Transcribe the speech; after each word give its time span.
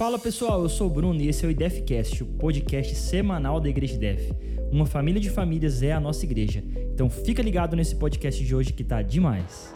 Fala 0.00 0.18
pessoal, 0.18 0.62
eu 0.62 0.68
sou 0.70 0.86
o 0.86 0.90
Bruno 0.90 1.20
e 1.20 1.28
esse 1.28 1.44
é 1.44 1.48
o 1.48 1.50
IDEFcast, 1.50 2.22
o 2.22 2.26
podcast 2.26 2.94
semanal 2.94 3.60
da 3.60 3.68
Igreja 3.68 3.96
IDEF. 3.96 4.32
Uma 4.72 4.86
família 4.86 5.20
de 5.20 5.28
famílias 5.28 5.82
é 5.82 5.92
a 5.92 6.00
nossa 6.00 6.24
igreja. 6.24 6.64
Então 6.94 7.10
fica 7.10 7.42
ligado 7.42 7.76
nesse 7.76 7.94
podcast 7.94 8.42
de 8.42 8.54
hoje 8.54 8.72
que 8.72 8.82
tá 8.82 9.02
demais. 9.02 9.74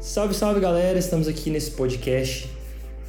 Salve, 0.00 0.34
salve 0.34 0.60
galera, 0.60 1.00
estamos 1.00 1.26
aqui 1.26 1.50
nesse 1.50 1.72
podcast 1.72 2.57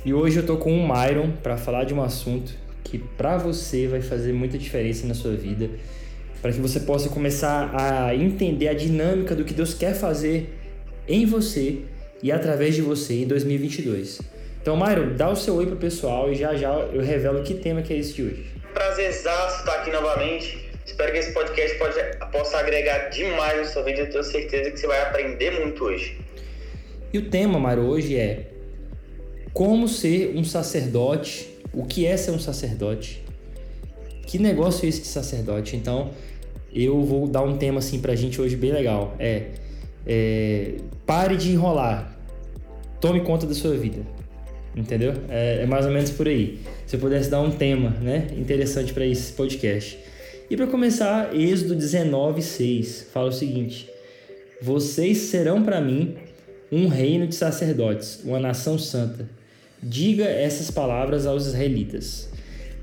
e 0.05 0.13
hoje 0.13 0.37
eu 0.37 0.45
tô 0.45 0.57
com 0.57 0.71
o 0.71 0.87
Myron 0.87 1.31
para 1.43 1.57
falar 1.57 1.83
de 1.83 1.93
um 1.93 2.01
assunto 2.01 2.53
que 2.83 2.97
para 2.97 3.37
você 3.37 3.87
vai 3.87 4.01
fazer 4.01 4.33
muita 4.33 4.57
diferença 4.57 5.05
na 5.05 5.13
sua 5.13 5.33
vida, 5.33 5.69
para 6.41 6.51
que 6.51 6.59
você 6.59 6.79
possa 6.79 7.09
começar 7.09 7.71
a 7.75 8.15
entender 8.15 8.69
a 8.69 8.73
dinâmica 8.73 9.35
do 9.35 9.43
que 9.43 9.53
Deus 9.53 9.73
quer 9.73 9.93
fazer 9.93 10.57
em 11.07 11.25
você 11.25 11.79
e 12.23 12.31
através 12.31 12.75
de 12.75 12.81
você 12.81 13.23
em 13.23 13.27
2022. 13.27 14.21
Então, 14.61 14.77
Myron, 14.77 15.15
dá 15.15 15.29
o 15.29 15.35
seu 15.35 15.55
oi 15.55 15.65
pro 15.65 15.75
pessoal 15.75 16.31
e 16.31 16.35
já 16.35 16.55
já 16.55 16.69
eu 16.69 17.01
revelo 17.01 17.43
que 17.43 17.53
tema 17.53 17.81
que 17.81 17.93
é 17.93 17.97
esse 17.97 18.13
de 18.13 18.23
hoje. 18.23 18.45
Prazerzaço 18.73 19.59
estar 19.59 19.81
aqui 19.81 19.91
novamente. 19.91 20.69
Espero 20.85 21.11
que 21.11 21.17
esse 21.17 21.33
podcast 21.33 21.77
pode, 21.77 21.95
possa 22.31 22.57
agregar 22.57 23.09
demais 23.09 23.57
na 23.57 23.65
sua 23.65 23.83
vida. 23.83 24.01
Eu 24.01 24.09
tenho 24.09 24.23
certeza 24.23 24.71
que 24.71 24.79
você 24.79 24.87
vai 24.87 25.01
aprender 25.01 25.51
muito 25.59 25.83
hoje. 25.83 26.17
E 27.13 27.17
o 27.17 27.29
tema, 27.29 27.59
Mário, 27.59 27.83
hoje 27.83 28.17
é 28.17 28.47
como 29.53 29.87
ser 29.87 30.35
um 30.35 30.43
sacerdote, 30.43 31.49
o 31.73 31.85
que 31.85 32.05
é 32.05 32.15
ser 32.17 32.31
um 32.31 32.39
sacerdote, 32.39 33.23
que 34.25 34.37
negócio 34.37 34.85
é 34.85 34.89
esse 34.89 35.01
de 35.01 35.07
sacerdote. 35.07 35.75
Então, 35.75 36.11
eu 36.73 37.03
vou 37.03 37.27
dar 37.27 37.41
um 37.41 37.57
tema 37.57 37.79
assim 37.79 37.99
pra 37.99 38.15
gente 38.15 38.39
hoje 38.39 38.55
bem 38.55 38.71
legal. 38.71 39.15
É, 39.19 39.47
é 40.05 40.75
pare 41.05 41.35
de 41.35 41.51
enrolar, 41.51 42.15
tome 43.01 43.21
conta 43.21 43.47
da 43.47 43.53
sua 43.53 43.75
vida. 43.75 44.01
Entendeu? 44.75 45.13
É, 45.29 45.63
é 45.63 45.65
mais 45.65 45.85
ou 45.85 45.91
menos 45.91 46.11
por 46.11 46.27
aí. 46.27 46.59
Se 46.85 46.95
eu 46.95 46.99
pudesse 46.99 47.29
dar 47.29 47.41
um 47.41 47.51
tema, 47.51 47.89
né, 48.01 48.27
interessante 48.37 48.93
para 48.93 49.05
esse 49.05 49.33
podcast. 49.33 49.97
E 50.49 50.55
para 50.55 50.67
começar, 50.67 51.35
Êxodo 51.35 51.75
19:6 51.75 53.07
fala 53.11 53.29
o 53.29 53.31
seguinte: 53.31 53.89
Vocês 54.61 55.17
serão 55.17 55.63
para 55.63 55.81
mim 55.81 56.15
um 56.71 56.87
reino 56.87 57.27
de 57.27 57.35
sacerdotes, 57.35 58.21
uma 58.23 58.39
nação 58.39 58.77
santa. 58.77 59.38
Diga 59.81 60.25
essas 60.25 60.69
palavras 60.69 61.25
aos 61.25 61.45
israelitas. 61.45 62.29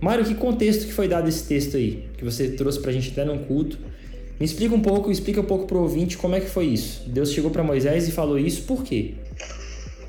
Mário, 0.00 0.24
que 0.24 0.34
contexto 0.34 0.86
que 0.86 0.92
foi 0.92 1.08
dado 1.08 1.28
esse 1.28 1.44
texto 1.44 1.76
aí, 1.76 2.08
que 2.16 2.24
você 2.24 2.50
trouxe 2.50 2.80
para 2.80 2.90
a 2.90 2.92
gente 2.92 3.10
até 3.10 3.24
num 3.24 3.44
culto? 3.44 3.78
Me 4.38 4.44
explica 4.44 4.74
um 4.74 4.80
pouco, 4.80 5.10
explica 5.10 5.40
um 5.40 5.44
pouco 5.44 5.66
para 5.66 5.76
o 5.76 5.82
ouvinte 5.82 6.18
como 6.18 6.34
é 6.34 6.40
que 6.40 6.48
foi 6.48 6.66
isso. 6.66 7.08
Deus 7.08 7.32
chegou 7.32 7.50
para 7.50 7.62
Moisés 7.62 8.06
e 8.06 8.12
falou 8.12 8.38
isso 8.38 8.62
por 8.62 8.84
quê? 8.84 9.14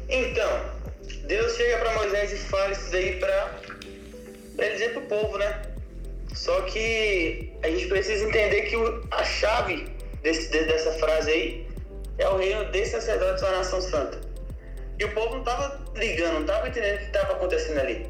Então, 0.09 0.61
Deus 1.27 1.55
chega 1.55 1.77
para 1.77 1.93
Moisés 1.95 2.33
e 2.33 2.35
fala 2.35 2.71
isso 2.71 2.91
daí 2.91 3.15
para 3.17 3.59
ele 4.59 4.73
dizer 4.73 4.93
para 4.93 5.03
o 5.03 5.05
povo, 5.05 5.37
né? 5.37 5.61
Só 6.33 6.61
que 6.61 7.49
a 7.63 7.69
gente 7.69 7.87
precisa 7.87 8.25
entender 8.25 8.63
que 8.63 8.75
a 9.11 9.23
chave 9.23 9.87
desse, 10.21 10.49
dessa 10.49 10.91
frase 10.93 11.31
aí 11.31 11.67
é 12.17 12.27
o 12.27 12.37
reino 12.37 12.65
de 12.71 12.85
sacerdotes 12.85 13.41
da 13.41 13.51
nação 13.51 13.81
santa. 13.81 14.26
E 14.99 15.05
o 15.05 15.13
povo 15.13 15.33
não 15.33 15.39
estava 15.39 15.79
ligando, 15.95 16.33
não 16.33 16.41
estava 16.41 16.67
entendendo 16.67 16.95
o 16.95 16.97
que 16.99 17.05
estava 17.05 17.33
acontecendo 17.33 17.79
ali. 17.79 18.09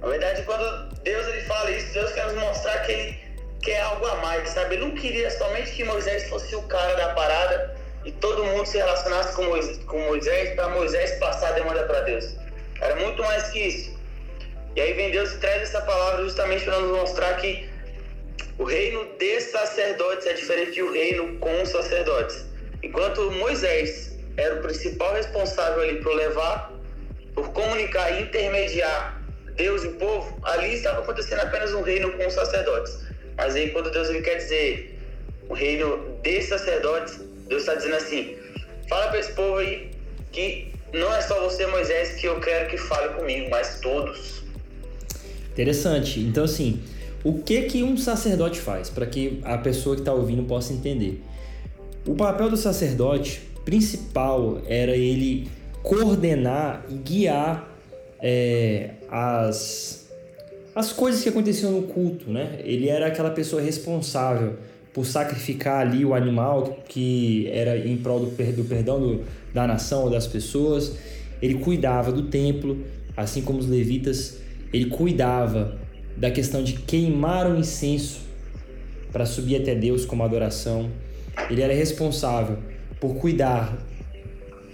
Na 0.00 0.08
verdade, 0.08 0.42
quando 0.42 0.94
Deus 1.02 1.26
ele 1.28 1.42
fala 1.42 1.70
isso, 1.70 1.92
Deus 1.94 2.12
quer 2.12 2.26
nos 2.26 2.34
mostrar 2.34 2.78
que 2.80 2.92
ele 2.92 3.18
quer 3.62 3.80
algo 3.80 4.04
a 4.06 4.16
mais, 4.16 4.50
sabe? 4.50 4.74
Ele 4.74 4.84
não 4.86 4.94
queria 4.94 5.30
somente 5.30 5.72
que 5.72 5.84
Moisés 5.84 6.28
fosse 6.28 6.54
o 6.54 6.62
cara 6.62 6.94
da 6.94 7.14
parada 7.14 7.76
e 8.04 8.12
todo 8.12 8.44
mundo 8.44 8.66
se 8.66 8.76
relacionasse 8.76 9.34
com 9.34 9.44
Moisés, 9.44 9.78
com 9.84 9.98
Moisés 10.00 10.54
para 10.54 10.68
Moisés 10.68 11.12
passar 11.18 11.48
a 11.48 11.52
demanda 11.52 11.84
para 11.84 12.00
Deus. 12.00 12.36
Era 12.80 12.96
muito 12.96 13.22
mais 13.22 13.48
que 13.48 13.60
isso. 13.60 13.98
E 14.76 14.80
aí 14.80 14.92
vem 14.92 15.10
Deus 15.10 15.32
e 15.32 15.38
traz 15.38 15.62
essa 15.62 15.80
palavra 15.80 16.24
justamente 16.24 16.64
para 16.64 16.80
nos 16.80 16.98
mostrar 16.98 17.34
que 17.36 17.68
o 18.58 18.64
reino 18.64 19.06
de 19.18 19.40
sacerdotes 19.40 20.26
é 20.26 20.32
diferente 20.32 20.80
do 20.80 20.92
reino 20.92 21.38
com 21.38 21.64
sacerdotes. 21.64 22.44
Enquanto 22.82 23.30
Moisés 23.30 24.13
era 24.36 24.56
o 24.56 24.62
principal 24.62 25.14
responsável 25.14 25.82
ali 25.82 26.00
por 26.00 26.14
levar, 26.14 26.72
por 27.34 27.50
comunicar 27.52 28.10
e 28.18 28.22
intermediar 28.22 29.22
Deus 29.56 29.84
e 29.84 29.88
o 29.88 29.92
povo, 29.92 30.36
ali 30.42 30.74
estava 30.74 31.00
acontecendo 31.00 31.40
apenas 31.40 31.72
um 31.72 31.82
reino 31.82 32.12
com 32.12 32.26
os 32.26 32.34
sacerdotes. 32.34 32.98
Mas 33.36 33.54
aí 33.54 33.70
quando 33.70 33.90
Deus 33.90 34.08
ele 34.08 34.22
quer 34.22 34.36
dizer 34.36 34.98
o 35.48 35.54
reino 35.54 36.18
de 36.22 36.42
sacerdotes, 36.42 37.20
Deus 37.48 37.62
está 37.62 37.74
dizendo 37.74 37.96
assim: 37.96 38.36
fala 38.88 39.08
para 39.08 39.20
esse 39.20 39.32
povo 39.32 39.58
aí 39.58 39.90
que 40.32 40.72
não 40.92 41.12
é 41.14 41.20
só 41.20 41.40
você, 41.40 41.66
Moisés, 41.66 42.14
que 42.14 42.26
eu 42.26 42.40
quero 42.40 42.68
que 42.68 42.76
fale 42.76 43.14
comigo, 43.14 43.48
mas 43.50 43.80
todos. 43.80 44.42
Interessante. 45.52 46.20
Então, 46.20 46.44
assim, 46.44 46.82
o 47.22 47.42
que 47.42 47.62
que 47.62 47.82
um 47.82 47.96
sacerdote 47.96 48.60
faz 48.60 48.90
para 48.90 49.06
que 49.06 49.40
a 49.44 49.58
pessoa 49.58 49.94
que 49.94 50.02
está 50.02 50.12
ouvindo 50.12 50.42
possa 50.44 50.72
entender? 50.72 51.22
O 52.06 52.14
papel 52.14 52.50
do 52.50 52.56
sacerdote 52.56 53.40
principal 53.64 54.60
era 54.66 54.96
ele 54.96 55.48
coordenar 55.82 56.84
e 56.88 56.94
guiar 56.94 57.70
é, 58.20 58.90
as, 59.10 60.08
as 60.74 60.92
coisas 60.92 61.22
que 61.22 61.28
aconteciam 61.28 61.72
no 61.72 61.82
culto, 61.82 62.30
né? 62.30 62.58
Ele 62.64 62.88
era 62.88 63.06
aquela 63.06 63.30
pessoa 63.30 63.60
responsável 63.60 64.54
por 64.94 65.04
sacrificar 65.04 65.80
ali 65.80 66.04
o 66.04 66.14
animal 66.14 66.78
que 66.88 67.48
era 67.52 67.76
em 67.76 67.96
prol 67.96 68.20
do, 68.20 68.26
do 68.26 68.64
perdão 68.64 69.00
do, 69.00 69.24
da 69.52 69.66
nação 69.66 70.04
ou 70.04 70.10
das 70.10 70.26
pessoas. 70.26 70.96
Ele 71.42 71.56
cuidava 71.56 72.12
do 72.12 72.22
templo, 72.22 72.84
assim 73.16 73.42
como 73.42 73.58
os 73.58 73.68
levitas. 73.68 74.38
Ele 74.72 74.86
cuidava 74.86 75.76
da 76.16 76.30
questão 76.30 76.62
de 76.62 76.74
queimar 76.74 77.50
o 77.50 77.58
incenso 77.58 78.20
para 79.12 79.26
subir 79.26 79.56
até 79.56 79.74
Deus 79.74 80.04
como 80.04 80.22
adoração. 80.22 80.90
Ele 81.50 81.60
era 81.60 81.74
responsável 81.74 82.58
por 83.00 83.14
cuidar 83.16 83.76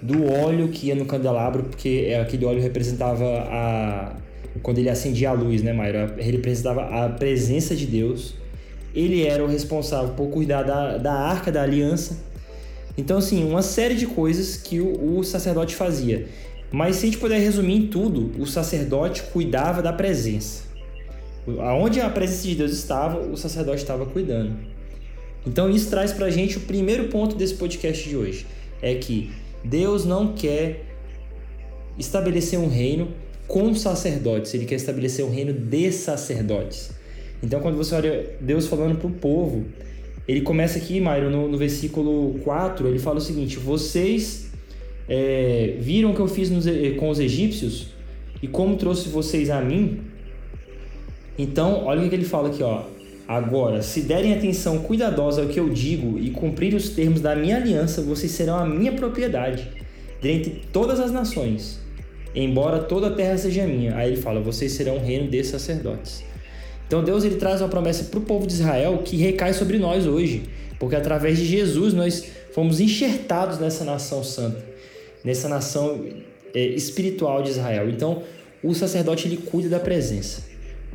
do 0.03 0.25
óleo 0.32 0.69
que 0.69 0.86
ia 0.86 0.94
no 0.94 1.04
candelabro, 1.04 1.64
porque 1.64 2.16
aquele 2.20 2.44
óleo 2.44 2.62
representava 2.62 3.25
a 3.25 4.16
quando 4.62 4.78
ele 4.78 4.91
acendia 4.91 5.31
a 5.31 5.32
luz, 5.32 5.62
né, 5.62 5.72
Mayra? 5.72 6.14
Ele 6.19 6.32
representava 6.32 6.82
a 6.82 7.09
presença 7.09 7.75
de 7.75 7.86
Deus. 7.86 8.34
Ele 8.94 9.25
era 9.25 9.44
o 9.44 9.47
responsável 9.47 10.14
por 10.14 10.28
cuidar 10.28 10.64
da, 10.64 10.98
da 10.98 11.12
arca 11.12 11.53
da 11.53 11.62
aliança. 11.62 12.19
Então, 12.98 13.19
assim, 13.19 13.48
uma 13.48 13.62
série 13.62 13.94
de 13.94 14.06
coisas 14.06 14.56
que 14.56 14.80
o, 14.80 15.19
o 15.19 15.25
sacerdote 15.25 15.76
fazia. 15.76 16.26
Mas 16.72 16.97
se 16.97 17.06
a 17.06 17.10
gente 17.10 17.19
puder 17.19 17.38
resumir 17.38 17.76
em 17.76 17.86
tudo, 17.86 18.32
o 18.41 18.47
sacerdote 18.47 19.22
cuidava 19.32 19.80
da 19.80 19.92
presença. 19.92 20.64
Aonde 21.60 22.00
a 22.00 22.10
presença 22.10 22.47
de 22.47 22.54
Deus 22.56 22.72
estava, 22.72 23.19
o 23.19 23.36
sacerdote 23.36 23.78
estava 23.78 24.04
cuidando. 24.06 24.56
Então 25.47 25.71
isso 25.71 25.89
traz 25.89 26.12
para 26.12 26.27
a 26.27 26.31
gente 26.31 26.59
o 26.59 26.61
primeiro 26.61 27.09
ponto 27.09 27.37
desse 27.37 27.55
podcast 27.55 28.09
de 28.09 28.17
hoje. 28.17 28.47
É 28.83 28.95
que 28.95 29.31
Deus 29.65 30.05
não 30.05 30.34
quer 30.34 30.84
estabelecer 31.99 32.59
um 32.59 32.69
reino 32.69 33.09
com 33.47 33.75
sacerdotes, 33.75 34.55
ele 34.55 34.65
quer 34.65 34.77
estabelecer 34.77 35.25
um 35.25 35.31
reino 35.31 35.53
de 35.53 35.91
sacerdotes. 35.93 36.91
Então 37.43 37.61
quando 37.61 37.77
você 37.77 37.95
olha 37.95 38.31
Deus 38.41 38.67
falando 38.67 38.97
para 38.97 39.09
o 39.09 39.12
povo, 39.12 39.67
ele 40.28 40.43
começa 40.43 40.78
aqui, 40.78 41.01
Mairo, 41.01 41.31
no, 41.31 41.49
no, 41.49 41.59
versículo 41.59 42.39
4, 42.45 42.87
ele 42.87 42.99
fala 42.99 43.19
o 43.19 43.21
seguinte: 43.21 43.59
Vocês 43.59 44.51
é, 45.09 45.77
viram 45.81 46.12
o 46.12 46.15
que 46.15 46.21
eu 46.21 46.28
fiz 46.28 46.51
nos, 46.51 46.67
com 46.99 47.09
os 47.09 47.19
egípcios 47.19 47.89
e 48.43 48.47
como 48.47 48.77
trouxe 48.77 49.09
vocês 49.09 49.51
a 49.51 49.60
mim? 49.60 50.01
Então, 51.36 51.84
olha 51.84 52.03
o 52.03 52.09
que 52.09 52.15
ele 52.15 52.25
fala 52.25 52.48
aqui, 52.48 52.63
ó. 52.63 52.84
Agora, 53.30 53.80
se 53.80 54.00
derem 54.00 54.34
atenção 54.34 54.80
cuidadosa 54.80 55.42
ao 55.42 55.47
que 55.47 55.60
eu 55.60 55.68
digo 55.68 56.18
e 56.18 56.30
cumprir 56.30 56.74
os 56.74 56.88
termos 56.88 57.21
da 57.21 57.36
minha 57.36 57.59
aliança, 57.59 58.03
vocês 58.03 58.32
serão 58.32 58.56
a 58.56 58.66
minha 58.66 58.91
propriedade 58.91 59.68
dentre 60.21 60.62
todas 60.72 60.98
as 60.98 61.12
nações, 61.12 61.78
embora 62.34 62.80
toda 62.80 63.06
a 63.06 63.10
terra 63.12 63.38
seja 63.38 63.65
minha. 63.68 63.94
Aí 63.94 64.15
ele 64.15 64.21
fala: 64.21 64.41
vocês 64.41 64.72
serão 64.72 64.97
um 64.97 65.04
reino 65.04 65.30
de 65.30 65.44
sacerdotes. 65.44 66.24
Então 66.88 67.04
Deus 67.04 67.22
ele 67.22 67.36
traz 67.36 67.60
uma 67.60 67.68
promessa 67.68 68.03
para 68.03 68.18
o 68.18 68.22
povo 68.22 68.48
de 68.48 68.54
Israel 68.54 68.98
que 69.04 69.16
recai 69.16 69.53
sobre 69.53 69.78
nós 69.78 70.09
hoje, 70.09 70.42
porque 70.80 70.97
através 70.97 71.38
de 71.38 71.44
Jesus 71.44 71.94
nós 71.94 72.26
fomos 72.53 72.80
enxertados 72.80 73.60
nessa 73.60 73.84
nação 73.84 74.24
santa, 74.24 74.65
nessa 75.22 75.48
nação 75.48 76.04
é, 76.53 76.60
espiritual 76.60 77.44
de 77.44 77.50
Israel. 77.50 77.88
Então 77.88 78.24
o 78.60 78.74
sacerdote 78.74 79.28
ele 79.28 79.36
cuida 79.36 79.68
da 79.68 79.78
presença. 79.78 80.49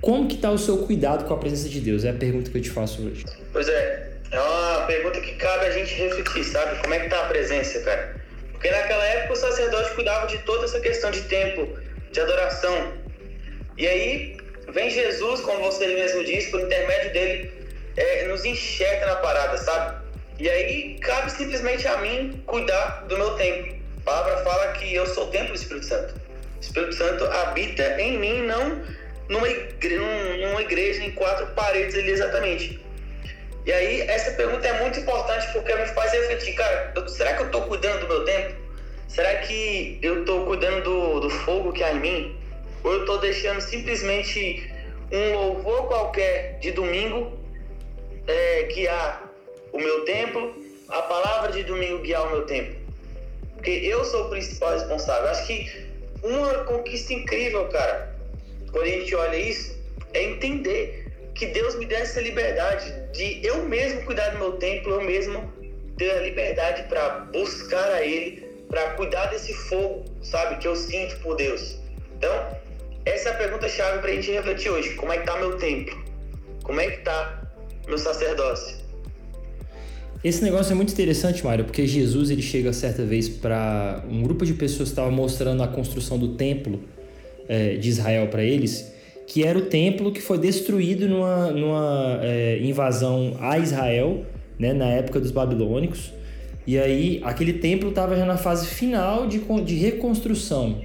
Como 0.06 0.28
que 0.28 0.36
está 0.36 0.52
o 0.52 0.58
seu 0.58 0.78
cuidado 0.78 1.26
com 1.26 1.34
a 1.34 1.38
presença 1.38 1.68
de 1.68 1.80
Deus? 1.80 2.06
É 2.06 2.12
a 2.12 2.14
pergunta 2.14 2.52
que 2.52 2.58
eu 2.60 2.62
te 2.62 2.70
faço 2.70 3.02
hoje. 3.02 3.26
Pois 3.52 3.68
é, 3.68 4.12
é 4.30 4.40
uma 4.40 4.86
pergunta 4.86 5.20
que 5.20 5.34
cabe 5.34 5.66
a 5.66 5.72
gente 5.72 5.96
refletir, 5.96 6.44
sabe? 6.44 6.80
Como 6.80 6.94
é 6.94 7.00
que 7.00 7.06
está 7.06 7.22
a 7.22 7.28
presença, 7.28 7.80
cara? 7.80 8.16
Porque 8.52 8.70
naquela 8.70 9.04
época 9.04 9.34
o 9.34 9.36
sacerdote 9.36 9.96
cuidava 9.96 10.28
de 10.28 10.38
toda 10.44 10.66
essa 10.66 10.80
questão 10.80 11.10
de 11.10 11.22
tempo, 11.22 11.68
de 12.12 12.20
adoração. 12.20 12.94
E 13.80 13.88
aí 13.88 14.38
vem 14.72 14.92
Jesus, 14.92 15.42
como 15.42 15.64
você 15.64 15.88
mesmo 15.88 16.24
disse, 16.24 16.52
por 16.52 16.62
intermédio 16.62 17.12
dele, 17.12 17.52
é, 17.98 18.28
nos 18.28 18.46
enxerga 18.46 19.08
na 19.08 19.16
parada, 19.16 19.58
sabe? 19.58 20.06
E 20.38 20.48
aí 20.48 21.00
cabe 21.00 21.32
simplesmente 21.32 21.88
a 21.88 21.98
mim 21.98 22.44
cuidar 22.46 23.08
do 23.08 23.18
meu 23.18 23.32
tempo. 23.38 23.74
A 24.02 24.02
palavra 24.02 24.38
fala 24.44 24.72
que 24.74 24.94
eu 24.94 25.08
sou 25.08 25.30
o 25.30 25.32
templo 25.32 25.48
do 25.48 25.56
Espírito 25.56 25.88
Santo. 25.88 26.14
O 26.14 26.62
Espírito 26.62 26.94
Santo 26.94 27.24
habita 27.24 28.00
em 28.00 28.20
mim, 28.20 28.44
não 28.44 28.84
numa 29.30 29.48
igreja, 29.48 30.02
numa 30.48 30.62
igreja 30.62 31.04
em 31.04 31.12
quatro 31.12 31.48
paredes 31.48 31.96
ali 31.96 32.12
exatamente. 32.12 32.80
E 33.66 33.72
aí 33.72 34.02
essa 34.02 34.32
pergunta 34.32 34.68
é 34.68 34.82
muito 34.82 35.00
importante 35.00 35.52
porque 35.52 35.74
me 35.76 35.88
faz 35.88 36.12
refletir, 36.12 36.54
cara, 36.54 36.94
será 37.08 37.34
que 37.34 37.42
eu 37.42 37.46
estou 37.48 37.64
cuidando 37.64 38.02
do 38.02 38.08
meu 38.08 38.24
tempo? 38.24 38.56
Será 39.08 39.36
que 39.38 40.00
eu 40.02 40.20
estou 40.20 40.46
cuidando 40.46 40.84
do, 40.84 41.20
do 41.22 41.30
fogo 41.30 41.72
que 41.72 41.84
há 41.84 41.94
em 41.94 42.00
mim? 42.00 42.40
Ou 42.84 42.94
eu 42.94 43.00
estou 43.02 43.18
deixando 43.20 43.62
simplesmente 43.62 44.72
um 45.12 45.34
louvor 45.34 45.88
qualquer 45.88 46.60
de 46.60 46.72
domingo 46.72 47.40
é, 48.28 48.64
guiar 48.64 49.32
o 49.72 49.80
meu 49.80 50.06
tempo, 50.06 50.54
a 50.90 51.02
palavra 51.04 51.52
de 51.52 51.64
domingo 51.64 52.00
guiar 52.00 52.28
o 52.28 52.32
meu 52.32 52.46
tempo? 52.46 52.76
Porque 53.54 53.72
eu 53.72 54.04
sou 54.06 54.26
o 54.26 54.30
principal 54.30 54.74
responsável. 54.74 55.30
Acho 55.30 55.48
que 55.48 55.88
uma 56.22 56.66
conquista 56.66 57.14
incrível, 57.14 57.68
cara, 57.70 58.15
quando 58.76 58.88
a 58.88 58.90
gente 58.90 59.16
olha 59.16 59.38
isso, 59.38 59.74
é 60.14 60.22
entender 60.22 61.08
que 61.34 61.46
Deus 61.46 61.76
me 61.80 61.86
deu 61.86 61.98
essa 61.98 62.20
liberdade 62.20 62.94
de 63.14 63.40
eu 63.42 63.64
mesmo 63.64 64.04
cuidar 64.04 64.32
do 64.32 64.38
meu 64.38 64.52
tempo, 64.58 64.90
eu 64.90 65.02
mesmo 65.02 65.50
ter 65.98 66.12
a 66.12 66.20
liberdade 66.20 66.84
para 66.90 67.22
buscar 67.32 67.90
a 67.94 68.06
Ele 68.06 68.44
para 68.68 68.90
cuidar 68.96 69.28
desse 69.28 69.54
fogo, 69.54 70.04
sabe, 70.22 70.58
que 70.58 70.68
eu 70.68 70.76
sinto 70.76 71.18
por 71.22 71.38
Deus. 71.38 71.78
Então, 72.18 72.30
essa 73.06 73.30
é 73.30 73.32
a 73.32 73.36
pergunta 73.36 73.70
chave 73.70 74.00
para 74.00 74.12
a 74.12 74.14
gente 74.14 74.30
refletir 74.30 74.70
hoje. 74.70 74.94
Como 74.96 75.14
é 75.14 75.20
que 75.20 75.26
tá 75.26 75.38
meu 75.38 75.58
templo? 75.58 75.98
Como 76.62 76.78
é 76.82 76.90
que 76.90 76.98
tá 76.98 77.50
meu 77.88 77.98
sacerdócio? 77.98 78.76
Esse 80.22 80.44
negócio 80.44 80.74
é 80.74 80.76
muito 80.76 80.92
interessante, 80.92 81.46
Mário, 81.46 81.64
porque 81.64 81.88
Jesus 81.88 82.30
ele 82.30 82.42
chega 82.42 82.74
certa 82.74 83.06
vez 83.06 83.30
para 83.30 84.04
um 84.10 84.22
grupo 84.22 84.46
de 84.46 84.54
pessoas 84.54 84.90
que 84.90 84.94
estava 84.94 85.12
mostrando 85.12 85.64
a 85.64 85.68
construção 85.70 86.20
do 86.20 86.36
templo 86.36 86.94
é, 87.48 87.76
de 87.76 87.90
Israel 87.90 88.28
para 88.28 88.44
eles, 88.44 88.94
que 89.28 89.44
era 89.44 89.58
o 89.58 89.64
templo 89.64 90.12
que 90.12 90.22
foi 90.22 90.38
destruído 90.38 91.08
numa, 91.08 91.52
numa 91.52 92.20
é, 92.22 92.60
invasão 92.62 93.36
a 93.40 93.58
Israel, 93.58 94.24
né, 94.58 94.74
na 94.74 94.86
época 94.86 95.20
dos 95.20 95.32
babilônicos. 95.32 96.14
E 96.68 96.78
aí, 96.78 97.22
aquele 97.24 97.54
templo 97.54 97.90
estava 97.90 98.16
já 98.16 98.26
na 98.26 98.38
fase 98.38 98.68
final 98.68 99.28
de, 99.28 99.40
de 99.64 99.76
reconstrução, 99.76 100.82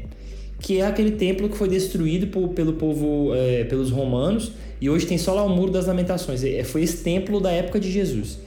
que 0.59 0.79
é 0.79 0.87
aquele 0.87 1.12
templo 1.12 1.49
que 1.49 1.57
foi 1.57 1.69
destruído 1.69 2.27
por, 2.27 2.49
pelo 2.51 2.75
povo, 2.75 3.35
é, 3.35 3.65
pelos 3.65 3.91
romanos, 3.91 4.53
e 4.81 4.89
hoje 4.89 5.06
tem 5.06 5.19
só 5.19 5.35
lá 5.35 5.45
o 5.45 5.49
Muro 5.49 5.71
das 5.71 5.87
Lamentações. 5.87 6.43
É, 6.45 6.65
foi 6.65 6.83
esse 6.83 7.03
templo 7.03 7.41
da 7.41 7.51
época 7.51 7.79
de 7.79 7.91
Jesus. 7.91 8.39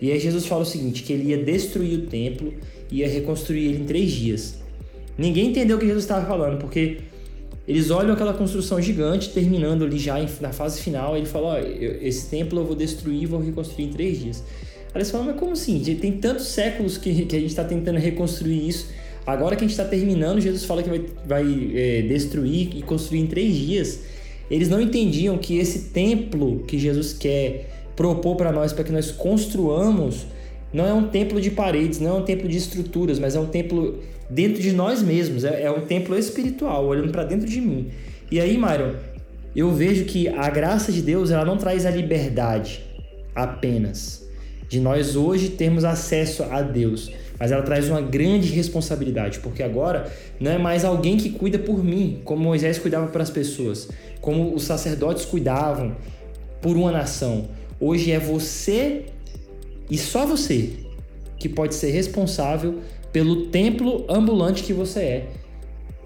E 0.00 0.10
aí 0.10 0.18
Jesus 0.18 0.46
fala 0.46 0.62
o 0.62 0.66
seguinte, 0.66 1.02
que 1.02 1.12
ele 1.12 1.30
ia 1.30 1.38
destruir 1.38 1.98
o 1.98 2.02
templo 2.02 2.52
e 2.90 2.98
ia 2.98 3.08
reconstruir 3.08 3.66
ele 3.66 3.82
em 3.82 3.84
três 3.84 4.10
dias. 4.10 4.60
Ninguém 5.16 5.48
entendeu 5.48 5.76
o 5.76 5.80
que 5.80 5.86
Jesus 5.86 6.04
estava 6.04 6.26
falando, 6.26 6.58
porque 6.58 6.98
eles 7.66 7.90
olham 7.90 8.12
aquela 8.12 8.34
construção 8.34 8.80
gigante, 8.80 9.30
terminando 9.30 9.84
ali 9.84 9.98
já 9.98 10.16
na 10.40 10.52
fase 10.52 10.80
final, 10.80 11.16
e 11.16 11.20
ele 11.20 11.26
fala, 11.26 11.54
ó, 11.54 11.58
esse 11.58 12.28
templo 12.28 12.58
eu 12.60 12.64
vou 12.64 12.74
destruir 12.74 13.22
e 13.22 13.26
vou 13.26 13.40
reconstruir 13.40 13.84
em 13.84 13.90
três 13.90 14.20
dias. 14.20 14.42
Aí 14.92 14.98
eles 14.98 15.10
falam, 15.10 15.26
mas 15.26 15.36
como 15.36 15.52
assim? 15.52 15.80
Tem 15.94 16.12
tantos 16.12 16.46
séculos 16.46 16.98
que, 16.98 17.24
que 17.24 17.36
a 17.36 17.38
gente 17.38 17.50
está 17.50 17.64
tentando 17.64 17.98
reconstruir 17.98 18.68
isso. 18.68 18.88
Agora 19.24 19.54
que 19.54 19.64
a 19.64 19.66
gente 19.66 19.78
está 19.78 19.84
terminando, 19.84 20.40
Jesus 20.40 20.64
fala 20.64 20.82
que 20.82 20.90
vai, 20.90 21.04
vai 21.24 21.70
é, 21.74 22.02
destruir 22.02 22.76
e 22.76 22.82
construir 22.82 23.20
em 23.20 23.26
três 23.26 23.54
dias. 23.54 24.00
Eles 24.50 24.68
não 24.68 24.80
entendiam 24.80 25.38
que 25.38 25.56
esse 25.56 25.90
templo 25.90 26.64
que 26.66 26.78
Jesus 26.78 27.12
quer 27.12 27.70
propor 27.94 28.36
para 28.36 28.50
nós, 28.50 28.72
para 28.72 28.82
que 28.82 28.92
nós 28.92 29.12
construamos, 29.12 30.26
não 30.72 30.86
é 30.86 30.92
um 30.92 31.06
templo 31.08 31.40
de 31.40 31.50
paredes, 31.50 32.00
não 32.00 32.16
é 32.16 32.20
um 32.20 32.24
templo 32.24 32.48
de 32.48 32.56
estruturas, 32.56 33.18
mas 33.18 33.36
é 33.36 33.40
um 33.40 33.46
templo 33.46 33.98
dentro 34.32 34.62
de 34.62 34.72
nós 34.72 35.02
mesmos. 35.02 35.44
É, 35.44 35.62
é 35.62 35.70
um 35.70 35.82
templo 35.82 36.16
espiritual, 36.18 36.86
olhando 36.86 37.12
para 37.12 37.24
dentro 37.24 37.46
de 37.48 37.60
mim. 37.60 37.90
E 38.30 38.40
aí, 38.40 38.56
Mário, 38.56 38.96
eu 39.54 39.70
vejo 39.72 40.04
que 40.04 40.28
a 40.28 40.48
graça 40.48 40.90
de 40.90 41.02
Deus 41.02 41.30
ela 41.30 41.44
não 41.44 41.56
traz 41.56 41.84
a 41.84 41.90
liberdade 41.90 42.82
apenas 43.34 44.22
de 44.72 44.80
nós 44.80 45.16
hoje 45.16 45.50
termos 45.50 45.84
acesso 45.84 46.44
a 46.44 46.62
Deus, 46.62 47.12
mas 47.38 47.52
ela 47.52 47.62
traz 47.62 47.90
uma 47.90 48.00
grande 48.00 48.50
responsabilidade, 48.54 49.40
porque 49.40 49.62
agora 49.62 50.10
não 50.40 50.50
é 50.50 50.56
mais 50.56 50.82
alguém 50.82 51.18
que 51.18 51.28
cuida 51.28 51.58
por 51.58 51.84
mim, 51.84 52.22
como 52.24 52.42
Moisés 52.42 52.78
cuidava 52.78 53.08
para 53.08 53.22
as 53.22 53.28
pessoas, 53.28 53.90
como 54.22 54.54
os 54.54 54.62
sacerdotes 54.62 55.26
cuidavam 55.26 55.94
por 56.62 56.74
uma 56.74 56.90
nação. 56.90 57.48
Hoje 57.78 58.12
é 58.12 58.18
você 58.18 59.04
e 59.90 59.98
só 59.98 60.24
você 60.24 60.70
que 61.38 61.50
pode 61.50 61.74
ser 61.74 61.90
responsável 61.90 62.78
pelo 63.12 63.46
templo 63.46 64.04
ambulante 64.08 64.62
que 64.62 64.72
você 64.72 65.00
é. 65.00 65.28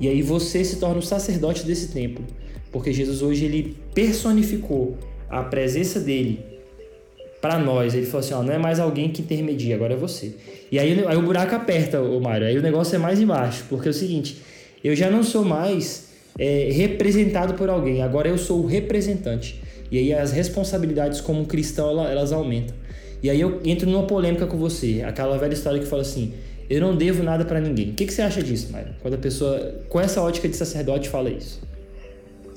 E 0.00 0.08
aí 0.08 0.20
você 0.20 0.62
se 0.64 0.76
torna 0.76 0.98
o 0.98 1.02
sacerdote 1.02 1.64
desse 1.64 1.88
templo, 1.88 2.24
porque 2.70 2.92
Jesus 2.92 3.22
hoje 3.22 3.44
ele 3.44 3.76
personificou 3.94 4.98
a 5.28 5.42
presença 5.42 6.00
dele 6.00 6.40
para 7.40 7.58
nós. 7.58 7.94
Ele 7.94 8.06
falou 8.06 8.20
assim: 8.20 8.34
ó, 8.34 8.42
não 8.42 8.52
é 8.52 8.58
mais 8.58 8.78
alguém 8.80 9.08
que 9.08 9.22
intermedia, 9.22 9.74
agora 9.74 9.94
é 9.94 9.96
você. 9.96 10.34
E 10.70 10.78
aí, 10.78 11.04
aí 11.06 11.16
o 11.16 11.22
buraco 11.22 11.54
aperta, 11.54 12.00
o 12.00 12.20
Mário. 12.20 12.46
Aí 12.46 12.58
o 12.58 12.62
negócio 12.62 12.94
é 12.94 12.98
mais 12.98 13.20
embaixo, 13.20 13.64
porque 13.68 13.88
é 13.88 13.90
o 13.90 13.94
seguinte: 13.94 14.42
eu 14.84 14.94
já 14.94 15.08
não 15.10 15.22
sou 15.22 15.44
mais 15.44 16.08
é, 16.38 16.70
representado 16.72 17.54
por 17.54 17.70
alguém, 17.70 18.02
agora 18.02 18.28
eu 18.28 18.36
sou 18.36 18.62
o 18.62 18.66
representante. 18.66 19.62
E 19.90 19.98
aí 19.98 20.12
as 20.12 20.32
responsabilidades 20.32 21.20
como 21.20 21.46
cristão 21.46 22.04
elas 22.04 22.32
aumentam. 22.32 22.76
E 23.22 23.30
aí 23.30 23.40
eu 23.40 23.60
entro 23.64 23.88
numa 23.88 24.06
polêmica 24.06 24.46
com 24.46 24.58
você, 24.58 25.02
aquela 25.06 25.38
velha 25.38 25.54
história 25.54 25.78
que 25.80 25.86
fala 25.86 26.02
assim: 26.02 26.34
eu 26.68 26.80
não 26.80 26.96
devo 26.96 27.22
nada 27.22 27.44
para 27.44 27.60
ninguém. 27.60 27.90
O 27.90 27.94
que, 27.94 28.06
que 28.06 28.12
você 28.12 28.22
acha 28.22 28.42
disso, 28.42 28.72
Mário? 28.72 28.94
Quando 29.00 29.14
a 29.14 29.18
pessoa, 29.18 29.84
com 29.88 30.00
essa 30.00 30.20
ótica 30.20 30.48
de 30.48 30.56
sacerdote, 30.56 31.08
fala 31.08 31.30
isso? 31.30 31.62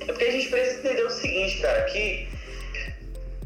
É 0.02 0.06
porque 0.06 0.26
a 0.26 0.32
gente 0.32 0.50
precisa 0.50 0.80
entender 0.80 1.04
o 1.04 1.10
seguinte, 1.10 1.62
cara, 1.62 1.84
que 1.84 2.28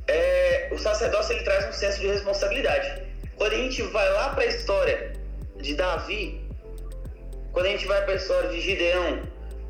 é, 0.07 0.69
o 0.71 0.77
sacerdócio 0.77 1.36
ele 1.36 1.44
traz 1.44 1.68
um 1.69 1.74
senso 1.74 2.00
de 2.00 2.07
responsabilidade. 2.07 3.04
Quando 3.36 3.54
a 3.54 3.57
gente 3.57 3.81
vai 3.83 4.10
lá 4.13 4.30
para 4.30 4.44
a 4.44 4.48
história 4.48 5.13
de 5.57 5.75
Davi, 5.75 6.42
quando 7.51 7.66
a 7.68 7.69
gente 7.69 7.86
vai 7.86 8.04
para 8.04 8.13
a 8.13 8.18
história 8.18 8.50
de 8.50 8.62
Gideão, 8.62 9.21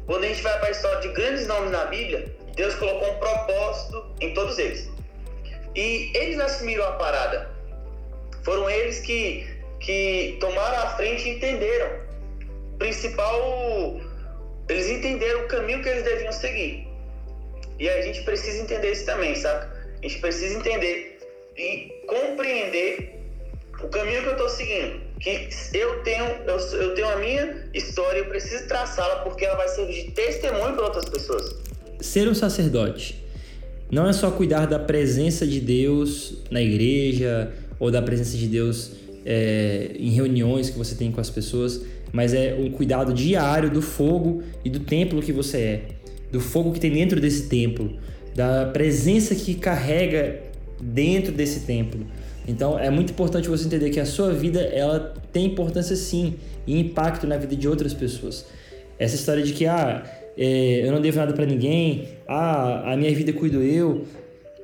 quando 0.05 0.23
a 0.25 0.27
gente 0.27 0.41
vai 0.41 0.57
para 0.59 0.67
a 0.67 0.71
história 0.71 1.01
de 1.01 1.09
grandes 1.09 1.47
nomes 1.47 1.71
na 1.71 1.85
Bíblia, 1.85 2.25
Deus 2.55 2.75
colocou 2.75 3.11
um 3.11 3.19
propósito 3.19 4.05
em 4.19 4.33
todos 4.33 4.59
eles. 4.59 4.89
E 5.75 6.11
eles 6.15 6.39
assumiram 6.39 6.83
a 6.85 6.91
parada. 6.93 7.49
Foram 8.43 8.69
eles 8.69 8.99
que, 8.99 9.47
que 9.83 10.37
tomaram 10.39 10.77
a 10.83 10.87
frente 10.95 11.27
e 11.27 11.35
entenderam. 11.35 11.91
Principal, 12.79 14.01
eles 14.69 14.89
entenderam 14.89 15.41
o 15.41 15.47
caminho 15.47 15.83
que 15.83 15.89
eles 15.89 16.03
deviam 16.03 16.31
seguir. 16.31 16.87
E 17.79 17.89
a 17.89 18.01
gente 18.01 18.23
precisa 18.23 18.63
entender 18.63 18.93
isso 18.93 19.05
também, 19.05 19.35
sabe? 19.35 19.67
A 20.01 20.07
gente 20.07 20.19
precisa 20.19 20.57
entender 20.57 21.19
e 21.57 21.93
compreender 22.07 23.19
o 23.83 23.89
caminho 23.89 24.21
que 24.21 24.27
eu 24.27 24.31
estou 24.31 24.49
seguindo. 24.49 25.01
Que 25.19 25.49
eu 25.73 26.01
tenho, 26.03 26.25
eu, 26.47 26.57
eu 26.57 26.95
tenho 26.95 27.09
a 27.09 27.17
minha 27.17 27.69
história, 27.73 28.19
eu 28.19 28.25
preciso 28.25 28.67
traçá-la 28.67 29.17
porque 29.17 29.45
ela 29.45 29.57
vai 29.57 29.67
servir 29.67 30.05
de 30.05 30.11
testemunho 30.11 30.73
para 30.75 30.85
outras 30.85 31.09
pessoas. 31.09 31.55
Ser 31.99 32.27
um 32.27 32.33
sacerdote 32.33 33.23
não 33.91 34.07
é 34.07 34.13
só 34.13 34.31
cuidar 34.31 34.65
da 34.65 34.79
presença 34.79 35.45
de 35.45 35.59
Deus 35.59 36.43
na 36.49 36.61
igreja 36.61 37.53
ou 37.79 37.91
da 37.91 38.01
presença 38.01 38.37
de 38.37 38.47
Deus 38.47 39.02
é, 39.25 39.91
em 39.97 40.09
reuniões 40.09 40.69
que 40.69 40.77
você 40.77 40.95
tem 40.95 41.11
com 41.11 41.21
as 41.21 41.29
pessoas, 41.29 41.81
mas 42.11 42.33
é 42.33 42.55
um 42.59 42.69
cuidado 42.69 43.13
diário 43.13 43.69
do 43.69 43.81
fogo 43.81 44.43
e 44.63 44.69
do 44.69 44.79
templo 44.79 45.21
que 45.21 45.31
você 45.31 45.57
é, 45.57 45.81
do 46.31 46.39
fogo 46.39 46.71
que 46.71 46.79
tem 46.79 46.91
dentro 46.91 47.19
desse 47.19 47.47
templo, 47.47 47.97
da 48.35 48.65
presença 48.65 49.35
que 49.35 49.55
carrega 49.55 50.41
dentro 50.81 51.31
desse 51.31 51.61
templo. 51.61 52.05
Então 52.47 52.77
é 52.77 52.89
muito 52.89 53.11
importante 53.11 53.47
você 53.47 53.65
entender 53.65 53.89
que 53.89 53.99
a 53.99 54.05
sua 54.05 54.33
vida 54.33 54.61
ela 54.61 55.13
tem 55.31 55.45
importância 55.45 55.95
sim 55.95 56.35
e 56.67 56.79
impacto 56.79 57.25
na 57.25 57.37
vida 57.37 57.55
de 57.55 57.67
outras 57.67 57.93
pessoas. 57.93 58.45
Essa 58.99 59.15
história 59.15 59.43
de 59.43 59.53
que 59.53 59.65
ah, 59.65 60.03
é, 60.37 60.81
eu 60.85 60.91
não 60.91 61.01
devo 61.01 61.17
nada 61.17 61.33
para 61.33 61.45
ninguém, 61.45 62.09
ah, 62.27 62.93
a 62.93 62.97
minha 62.97 63.13
vida 63.13 63.31
cuido 63.33 63.61
eu. 63.61 64.03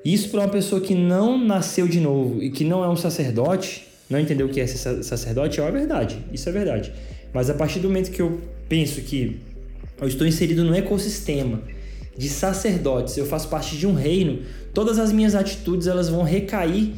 Isso 0.04 0.30
para 0.30 0.42
uma 0.42 0.50
pessoa 0.50 0.80
que 0.80 0.96
não 0.96 1.38
nasceu 1.38 1.88
de 1.88 2.00
novo 2.00 2.42
e 2.42 2.50
que 2.50 2.64
não 2.64 2.84
é 2.84 2.90
um 2.90 2.96
sacerdote, 2.96 3.89
não 4.10 4.20
entendeu 4.20 4.48
o 4.48 4.50
que 4.50 4.60
é 4.60 4.66
ser 4.66 5.04
sacerdote, 5.04 5.62
é 5.62 5.72
verdade. 5.72 6.18
Isso 6.34 6.50
é 6.50 6.52
verdade. 6.52 6.92
Mas 7.34 7.50
a 7.50 7.54
partir 7.54 7.80
do 7.80 7.88
momento 7.88 8.10
que 8.10 8.22
eu 8.22 8.42
penso 8.68 9.02
que 9.02 9.40
eu 10.02 10.08
estou 10.08 10.26
inserido 10.26 10.64
no 10.64 10.74
ecossistema 10.74 11.62
de 12.18 12.28
sacerdotes, 12.28 13.18
eu 13.18 13.26
faço 13.26 13.48
parte 13.50 13.78
de 13.78 13.86
um 13.86 13.94
reino, 13.94 14.40
todas 14.74 14.98
as 14.98 15.12
minhas 15.12 15.36
atitudes 15.36 15.88
elas 15.88 16.10
vão 16.10 16.24
recair 16.24 16.94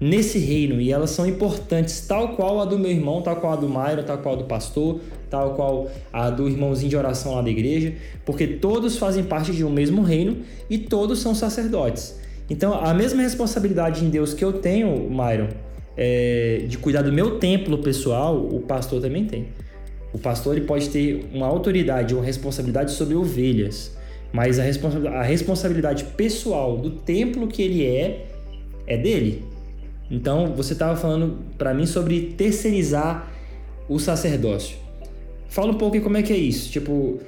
nesse 0.00 0.38
reino 0.38 0.80
e 0.80 0.92
elas 0.92 1.10
são 1.10 1.26
importantes, 1.26 2.00
tal 2.06 2.36
qual 2.36 2.60
a 2.60 2.64
do 2.64 2.78
meu 2.78 2.90
irmão, 2.90 3.22
tal 3.22 3.36
qual 3.36 3.52
a 3.52 3.56
do 3.56 3.68
Mairo, 3.68 4.02
tal 4.02 4.18
qual 4.18 4.34
a 4.34 4.38
do 4.38 4.44
pastor, 4.44 5.00
tal 5.28 5.54
qual 5.54 5.90
a 6.12 6.30
do 6.30 6.48
irmãozinho 6.48 6.90
de 6.90 6.96
oração 6.96 7.34
lá 7.34 7.42
da 7.42 7.50
igreja, 7.50 7.94
porque 8.24 8.46
todos 8.46 8.96
fazem 8.96 9.24
parte 9.24 9.52
de 9.52 9.64
um 9.64 9.70
mesmo 9.70 10.02
reino 10.02 10.38
e 10.68 10.78
todos 10.78 11.20
são 11.20 11.34
sacerdotes. 11.34 12.16
Então, 12.50 12.74
a 12.74 12.94
mesma 12.94 13.22
responsabilidade 13.22 14.04
em 14.04 14.08
Deus 14.08 14.32
que 14.32 14.44
eu 14.44 14.54
tenho, 14.54 15.08
Myron, 15.10 15.48
é, 15.98 16.62
de 16.68 16.78
cuidar 16.78 17.02
do 17.02 17.12
meu 17.12 17.40
templo 17.40 17.76
pessoal, 17.78 18.38
o 18.38 18.60
pastor 18.60 19.02
também 19.02 19.24
tem. 19.24 19.48
O 20.12 20.18
pastor 20.18 20.56
ele 20.56 20.64
pode 20.64 20.88
ter 20.90 21.26
uma 21.34 21.46
autoridade 21.46 22.14
ou 22.14 22.20
responsabilidade 22.20 22.92
sobre 22.92 23.16
ovelhas, 23.16 23.96
mas 24.32 24.60
a, 24.60 24.62
responsa 24.62 25.08
a 25.08 25.22
responsabilidade 25.22 26.04
pessoal 26.04 26.78
do 26.78 26.90
templo 26.90 27.48
que 27.48 27.60
ele 27.60 27.84
é 27.84 28.26
é 28.86 28.96
dele. 28.96 29.42
Então, 30.10 30.54
você 30.54 30.72
estava 30.72 30.96
falando 30.96 31.38
para 31.58 31.74
mim 31.74 31.84
sobre 31.84 32.32
terceirizar 32.36 33.30
o 33.88 33.98
sacerdócio. 33.98 34.76
Fala 35.48 35.72
um 35.72 35.74
pouco 35.74 36.00
como 36.00 36.16
é 36.16 36.22
que 36.22 36.32
é 36.32 36.36
isso. 36.36 36.70
Tipo, 36.70 37.18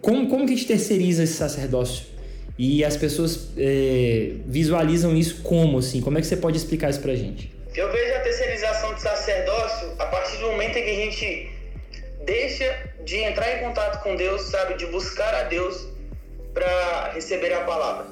como, 0.00 0.28
como 0.28 0.46
que 0.46 0.52
a 0.52 0.56
gente 0.56 0.66
terceiriza 0.66 1.24
esse 1.24 1.34
sacerdócio? 1.34 2.06
E 2.58 2.84
as 2.84 2.96
pessoas 2.96 3.50
é, 3.58 4.34
visualizam 4.46 5.14
isso 5.16 5.42
como, 5.42 5.78
assim? 5.78 6.00
Como 6.00 6.16
é 6.16 6.20
que 6.20 6.26
você 6.26 6.36
pode 6.36 6.56
explicar 6.56 6.88
isso 6.88 7.00
pra 7.00 7.14
gente? 7.14 7.53
Eu 7.74 7.90
vejo 7.90 8.14
a 8.14 8.20
terceirização 8.20 8.94
do 8.94 9.00
sacerdócio 9.00 9.94
a 9.98 10.06
partir 10.06 10.36
do 10.36 10.46
momento 10.46 10.78
em 10.78 10.84
que 10.84 10.90
a 10.90 10.94
gente 10.94 11.52
deixa 12.20 12.92
de 13.00 13.18
entrar 13.18 13.50
em 13.56 13.64
contato 13.64 14.00
com 14.00 14.14
Deus, 14.14 14.42
sabe? 14.42 14.74
De 14.74 14.86
buscar 14.86 15.34
a 15.34 15.42
Deus 15.42 15.88
para 16.52 17.10
receber 17.12 17.52
a 17.52 17.62
palavra. 17.62 18.06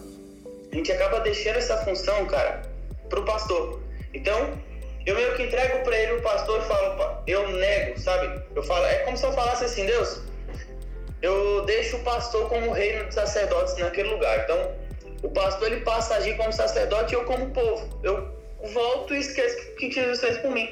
A 0.70 0.74
gente 0.74 0.90
acaba 0.90 1.20
deixando 1.20 1.58
essa 1.58 1.76
função, 1.78 2.26
cara, 2.26 2.62
pro 3.08 3.24
pastor. 3.24 3.80
Então, 4.12 4.58
eu 5.06 5.14
meio 5.14 5.36
que 5.36 5.44
entrego 5.44 5.84
para 5.84 5.96
ele 5.96 6.14
o 6.14 6.22
pastor 6.22 6.60
e 6.60 6.64
falo, 6.64 7.22
eu 7.28 7.48
nego, 7.48 8.00
sabe? 8.00 8.42
Eu 8.56 8.64
falo, 8.64 8.84
é 8.86 8.96
como 9.04 9.16
se 9.16 9.24
eu 9.24 9.32
falasse 9.32 9.64
assim, 9.64 9.86
Deus, 9.86 10.22
eu 11.22 11.64
deixo 11.66 11.98
o 11.98 12.00
pastor 12.00 12.48
como 12.48 12.72
reino 12.72 13.04
dos 13.04 13.14
sacerdotes 13.14 13.76
naquele 13.76 14.08
lugar. 14.08 14.40
Então, 14.40 14.72
o 15.22 15.30
pastor 15.30 15.70
ele 15.70 15.82
passa 15.82 16.14
a 16.14 16.16
agir 16.16 16.36
como 16.36 16.52
sacerdote 16.52 17.14
e 17.14 17.16
eu 17.16 17.24
como 17.24 17.50
povo. 17.50 18.00
Eu 18.02 18.41
volto 18.72 19.14
e 19.14 19.18
esqueço 19.18 19.74
que 19.76 19.90
Jesus 19.90 20.20
fez 20.20 20.38
por 20.38 20.50
mim. 20.50 20.68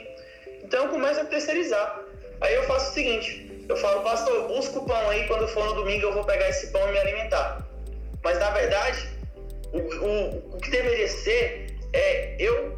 Então, 0.63 0.85
eu 0.85 0.91
começo 0.91 1.21
a 1.21 1.25
terceirizar. 1.25 2.05
Aí 2.41 2.55
eu 2.55 2.63
faço 2.65 2.91
o 2.91 2.95
seguinte, 2.95 3.65
eu 3.69 3.77
falo, 3.77 4.03
pastor, 4.03 4.49
busca 4.49 4.79
o 4.79 4.87
pão 4.87 5.11
aí, 5.11 5.27
quando 5.27 5.47
for 5.49 5.65
no 5.67 5.75
domingo 5.75 6.07
eu 6.07 6.13
vou 6.13 6.25
pegar 6.25 6.49
esse 6.49 6.69
pão 6.69 6.89
e 6.89 6.93
me 6.93 6.99
alimentar. 6.99 7.67
Mas, 8.23 8.39
na 8.39 8.51
verdade, 8.51 9.09
o, 9.73 9.79
o, 9.79 10.57
o 10.57 10.59
que 10.59 10.71
deveria 10.71 11.09
ser 11.09 11.77
é 11.93 12.37
eu 12.39 12.75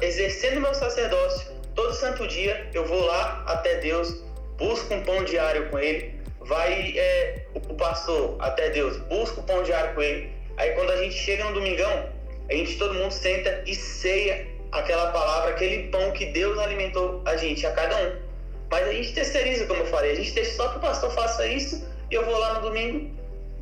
exercendo 0.00 0.60
meu 0.60 0.74
sacerdócio 0.74 1.52
todo 1.74 1.94
santo 1.94 2.26
dia, 2.26 2.68
eu 2.74 2.84
vou 2.84 3.04
lá 3.04 3.44
até 3.46 3.76
Deus, 3.76 4.22
busco 4.56 4.92
um 4.92 5.02
pão 5.04 5.24
diário 5.24 5.68
com 5.70 5.78
Ele, 5.78 6.20
vai 6.40 6.94
é, 6.96 7.46
o 7.54 7.74
pastor 7.74 8.36
até 8.40 8.70
Deus, 8.70 8.96
busca 9.02 9.40
o 9.40 9.42
pão 9.44 9.62
diário 9.62 9.94
com 9.94 10.02
Ele. 10.02 10.32
Aí 10.56 10.70
quando 10.72 10.90
a 10.90 10.96
gente 10.96 11.14
chega 11.14 11.44
no 11.44 11.54
domingão, 11.54 12.08
a 12.48 12.54
gente 12.54 12.78
todo 12.78 12.94
mundo 12.94 13.12
senta 13.12 13.62
e 13.66 13.74
ceia 13.74 14.46
aquela 14.72 15.10
palavra, 15.10 15.50
aquele 15.50 15.88
pão 15.88 16.10
que 16.12 16.26
Deus 16.26 16.58
alimentou 16.58 17.22
a 17.24 17.36
gente, 17.36 17.66
a 17.66 17.72
cada 17.72 17.96
um. 17.96 18.16
Mas 18.70 18.86
a 18.86 18.92
gente 18.92 19.12
terceiriza, 19.12 19.66
como 19.66 19.80
eu 19.80 19.86
falei, 19.86 20.12
a 20.12 20.14
gente 20.14 20.32
deixa 20.32 20.52
só 20.52 20.68
que 20.68 20.78
o 20.78 20.80
pastor 20.80 21.10
faça 21.12 21.46
isso 21.46 21.86
e 22.10 22.14
eu 22.14 22.24
vou 22.24 22.38
lá 22.38 22.54
no 22.54 22.62
domingo 22.62 23.10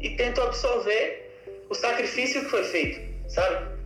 e 0.01 0.11
tento 0.11 0.41
absorver 0.41 1.31
o 1.69 1.75
sacrifício 1.75 2.43
que 2.43 2.51
foi 2.51 2.65
feito, 2.65 3.01
sabe? 3.29 3.77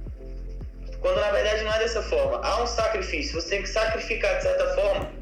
Quando 1.00 1.18
na 1.20 1.30
verdade 1.30 1.62
não 1.64 1.72
é 1.72 1.78
dessa 1.78 2.02
forma. 2.02 2.40
Há 2.42 2.62
um 2.62 2.66
sacrifício, 2.66 3.40
você 3.40 3.50
tem 3.50 3.62
que 3.62 3.68
sacrificar 3.68 4.36
de 4.36 4.42
certa 4.42 4.74
forma 4.74 5.12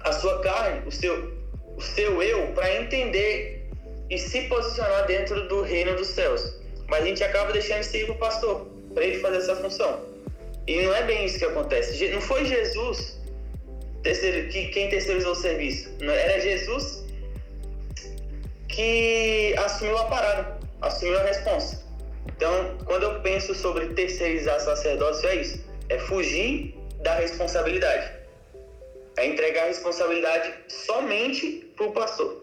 a 0.00 0.12
sua 0.12 0.40
carne, 0.40 0.86
o 0.86 0.92
seu, 0.92 1.32
o 1.76 1.80
seu 1.80 2.22
eu, 2.22 2.48
para 2.48 2.74
entender 2.76 3.66
e 4.10 4.18
se 4.18 4.42
posicionar 4.42 5.06
dentro 5.06 5.48
do 5.48 5.62
reino 5.62 5.96
dos 5.96 6.08
céus. 6.08 6.60
Mas 6.86 7.02
a 7.02 7.06
gente 7.06 7.24
acaba 7.24 7.52
deixando 7.52 7.80
isso 7.80 7.96
ir 7.96 8.04
para 8.04 8.14
o 8.14 8.18
pastor, 8.18 8.73
para 8.94 9.04
ele 9.04 9.18
fazer 9.18 9.38
essa 9.38 9.56
função. 9.56 10.00
E 10.66 10.80
não 10.82 10.94
é 10.94 11.02
bem 11.02 11.26
isso 11.26 11.38
que 11.38 11.44
acontece. 11.44 12.08
Não 12.08 12.20
foi 12.20 12.44
Jesus 12.44 13.20
que 14.02 14.68
quem 14.68 14.88
terceirizou 14.88 15.32
o 15.32 15.34
serviço. 15.34 15.90
Era 16.00 16.40
Jesus 16.40 17.04
que 18.68 19.54
assumiu 19.58 19.96
a 19.98 20.04
parada, 20.06 20.58
assumiu 20.80 21.18
a 21.18 21.22
responsa. 21.22 21.84
Então, 22.36 22.76
quando 22.84 23.04
eu 23.04 23.20
penso 23.20 23.54
sobre 23.54 23.86
terceirizar 23.94 24.60
sacerdócio, 24.60 25.28
é 25.28 25.36
isso: 25.36 25.64
é 25.88 25.98
fugir 25.98 26.74
da 27.02 27.14
responsabilidade, 27.16 28.10
é 29.16 29.26
entregar 29.26 29.64
a 29.64 29.66
responsabilidade 29.66 30.52
somente 30.68 31.70
para 31.76 31.86
o 31.86 31.92
pastor. 31.92 32.42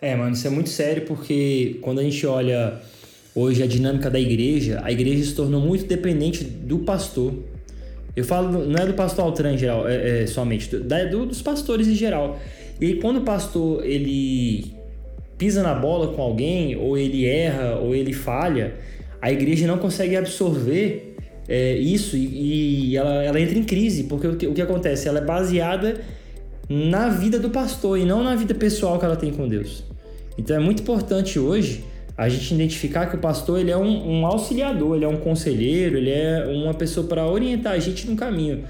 É, 0.00 0.14
mano, 0.14 0.32
isso 0.32 0.46
é 0.46 0.50
muito 0.50 0.68
sério 0.68 1.06
porque 1.06 1.78
quando 1.80 2.00
a 2.00 2.02
gente 2.02 2.26
olha 2.26 2.80
hoje 3.34 3.62
a 3.62 3.66
dinâmica 3.66 4.10
da 4.10 4.20
igreja, 4.20 4.80
a 4.82 4.92
igreja 4.92 5.24
se 5.24 5.34
tornou 5.34 5.60
muito 5.60 5.86
dependente 5.86 6.44
do 6.44 6.80
pastor. 6.80 7.32
Eu 8.14 8.24
falo, 8.24 8.66
não 8.66 8.82
é 8.82 8.86
do 8.86 8.94
pastor 8.94 9.24
Altran 9.24 9.54
em 9.54 9.58
geral, 9.58 9.88
é, 9.88 10.22
é 10.22 10.26
somente, 10.26 10.76
da, 10.76 11.04
do, 11.04 11.26
dos 11.26 11.40
pastores 11.40 11.88
em 11.88 11.94
geral. 11.94 12.38
E 12.80 12.86
aí, 12.86 12.94
quando 12.96 13.18
o 13.18 13.22
pastor 13.22 13.84
ele 13.84 14.74
pisa 15.38 15.62
na 15.62 15.74
bola 15.74 16.08
com 16.08 16.22
alguém, 16.22 16.76
ou 16.76 16.96
ele 16.96 17.26
erra, 17.26 17.76
ou 17.76 17.94
ele 17.94 18.12
falha, 18.12 18.74
a 19.20 19.32
igreja 19.32 19.66
não 19.66 19.78
consegue 19.78 20.16
absorver 20.16 21.16
é, 21.48 21.74
isso 21.74 22.16
e, 22.16 22.90
e 22.90 22.96
ela, 22.96 23.24
ela, 23.24 23.40
entra 23.40 23.58
em 23.58 23.64
crise, 23.64 24.04
porque 24.04 24.26
o 24.26 24.36
que, 24.36 24.46
o 24.46 24.54
que 24.54 24.62
acontece? 24.62 25.08
Ela 25.08 25.18
é 25.18 25.24
baseada 25.24 26.00
na 26.68 27.08
vida 27.08 27.38
do 27.38 27.50
pastor 27.50 27.98
e 27.98 28.04
não 28.04 28.22
na 28.22 28.34
vida 28.34 28.54
pessoal 28.54 28.98
que 28.98 29.04
ela 29.04 29.16
tem 29.16 29.32
com 29.32 29.48
Deus. 29.48 29.84
Então 30.38 30.56
é 30.56 30.58
muito 30.58 30.82
importante 30.82 31.38
hoje 31.38 31.84
a 32.16 32.28
gente 32.28 32.54
identificar 32.54 33.06
que 33.06 33.16
o 33.16 33.18
pastor 33.18 33.58
ele 33.58 33.70
é 33.70 33.76
um, 33.76 34.20
um 34.20 34.26
auxiliador, 34.26 34.96
ele 34.96 35.04
é 35.04 35.08
um 35.08 35.16
conselheiro, 35.16 35.96
ele 35.96 36.10
é 36.10 36.46
uma 36.46 36.74
pessoa 36.74 37.06
para 37.06 37.26
orientar 37.26 37.72
a 37.72 37.78
gente 37.78 38.08
no 38.08 38.16
caminho. 38.16 38.64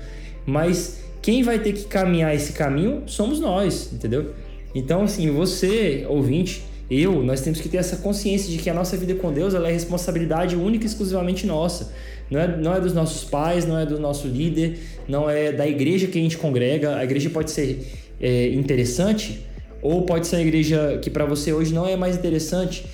Mas 0.46 1.02
quem 1.20 1.42
vai 1.42 1.58
ter 1.58 1.72
que 1.72 1.84
caminhar 1.84 2.34
esse 2.34 2.52
caminho 2.52 3.02
somos 3.06 3.40
nós, 3.40 3.92
entendeu? 3.92 4.32
Então, 4.74 5.02
assim, 5.02 5.30
você, 5.30 6.06
ouvinte, 6.08 6.62
eu, 6.90 7.22
nós 7.22 7.40
temos 7.40 7.60
que 7.60 7.68
ter 7.68 7.78
essa 7.78 7.96
consciência 7.96 8.50
de 8.50 8.58
que 8.58 8.68
a 8.68 8.74
nossa 8.74 8.96
vida 8.96 9.14
com 9.14 9.32
Deus 9.32 9.54
ela 9.54 9.68
é 9.68 9.72
responsabilidade 9.72 10.56
única 10.56 10.84
e 10.84 10.86
exclusivamente 10.86 11.46
nossa. 11.46 11.92
Não 12.30 12.40
é, 12.40 12.56
não 12.56 12.74
é 12.74 12.80
dos 12.80 12.92
nossos 12.92 13.24
pais, 13.24 13.66
não 13.66 13.78
é 13.78 13.86
do 13.86 13.98
nosso 13.98 14.26
líder, 14.26 14.78
não 15.08 15.28
é 15.28 15.52
da 15.52 15.66
igreja 15.66 16.06
que 16.06 16.18
a 16.18 16.22
gente 16.22 16.38
congrega. 16.38 16.96
A 16.96 17.04
igreja 17.04 17.30
pode 17.30 17.50
ser 17.50 17.86
é, 18.20 18.48
interessante, 18.48 19.46
ou 19.80 20.02
pode 20.02 20.26
ser 20.26 20.36
a 20.36 20.40
igreja 20.40 20.98
que 21.02 21.10
para 21.10 21.24
você 21.24 21.52
hoje 21.52 21.72
não 21.72 21.86
é 21.86 21.96
mais 21.96 22.16
interessante. 22.16 22.84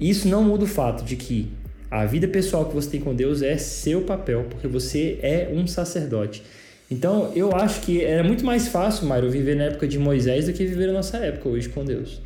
Isso 0.00 0.26
não 0.26 0.42
muda 0.42 0.64
o 0.64 0.66
fato 0.66 1.04
de 1.04 1.14
que 1.14 1.50
a 1.90 2.06
vida 2.06 2.26
pessoal 2.26 2.64
que 2.66 2.74
você 2.74 2.90
tem 2.90 3.00
com 3.00 3.14
Deus 3.14 3.42
é 3.42 3.58
seu 3.58 4.02
papel, 4.02 4.46
porque 4.48 4.66
você 4.66 5.18
é 5.22 5.50
um 5.52 5.66
sacerdote. 5.66 6.42
Então, 6.90 7.32
eu 7.36 7.54
acho 7.54 7.82
que 7.82 8.02
era 8.02 8.24
muito 8.24 8.44
mais 8.44 8.68
fácil, 8.68 9.06
Mário, 9.06 9.30
viver 9.30 9.56
na 9.56 9.64
época 9.64 9.86
de 9.86 9.98
Moisés 9.98 10.46
do 10.46 10.52
que 10.52 10.64
viver 10.64 10.86
na 10.86 10.94
nossa 10.94 11.18
época 11.18 11.48
hoje 11.48 11.68
com 11.68 11.84
Deus. 11.84 12.20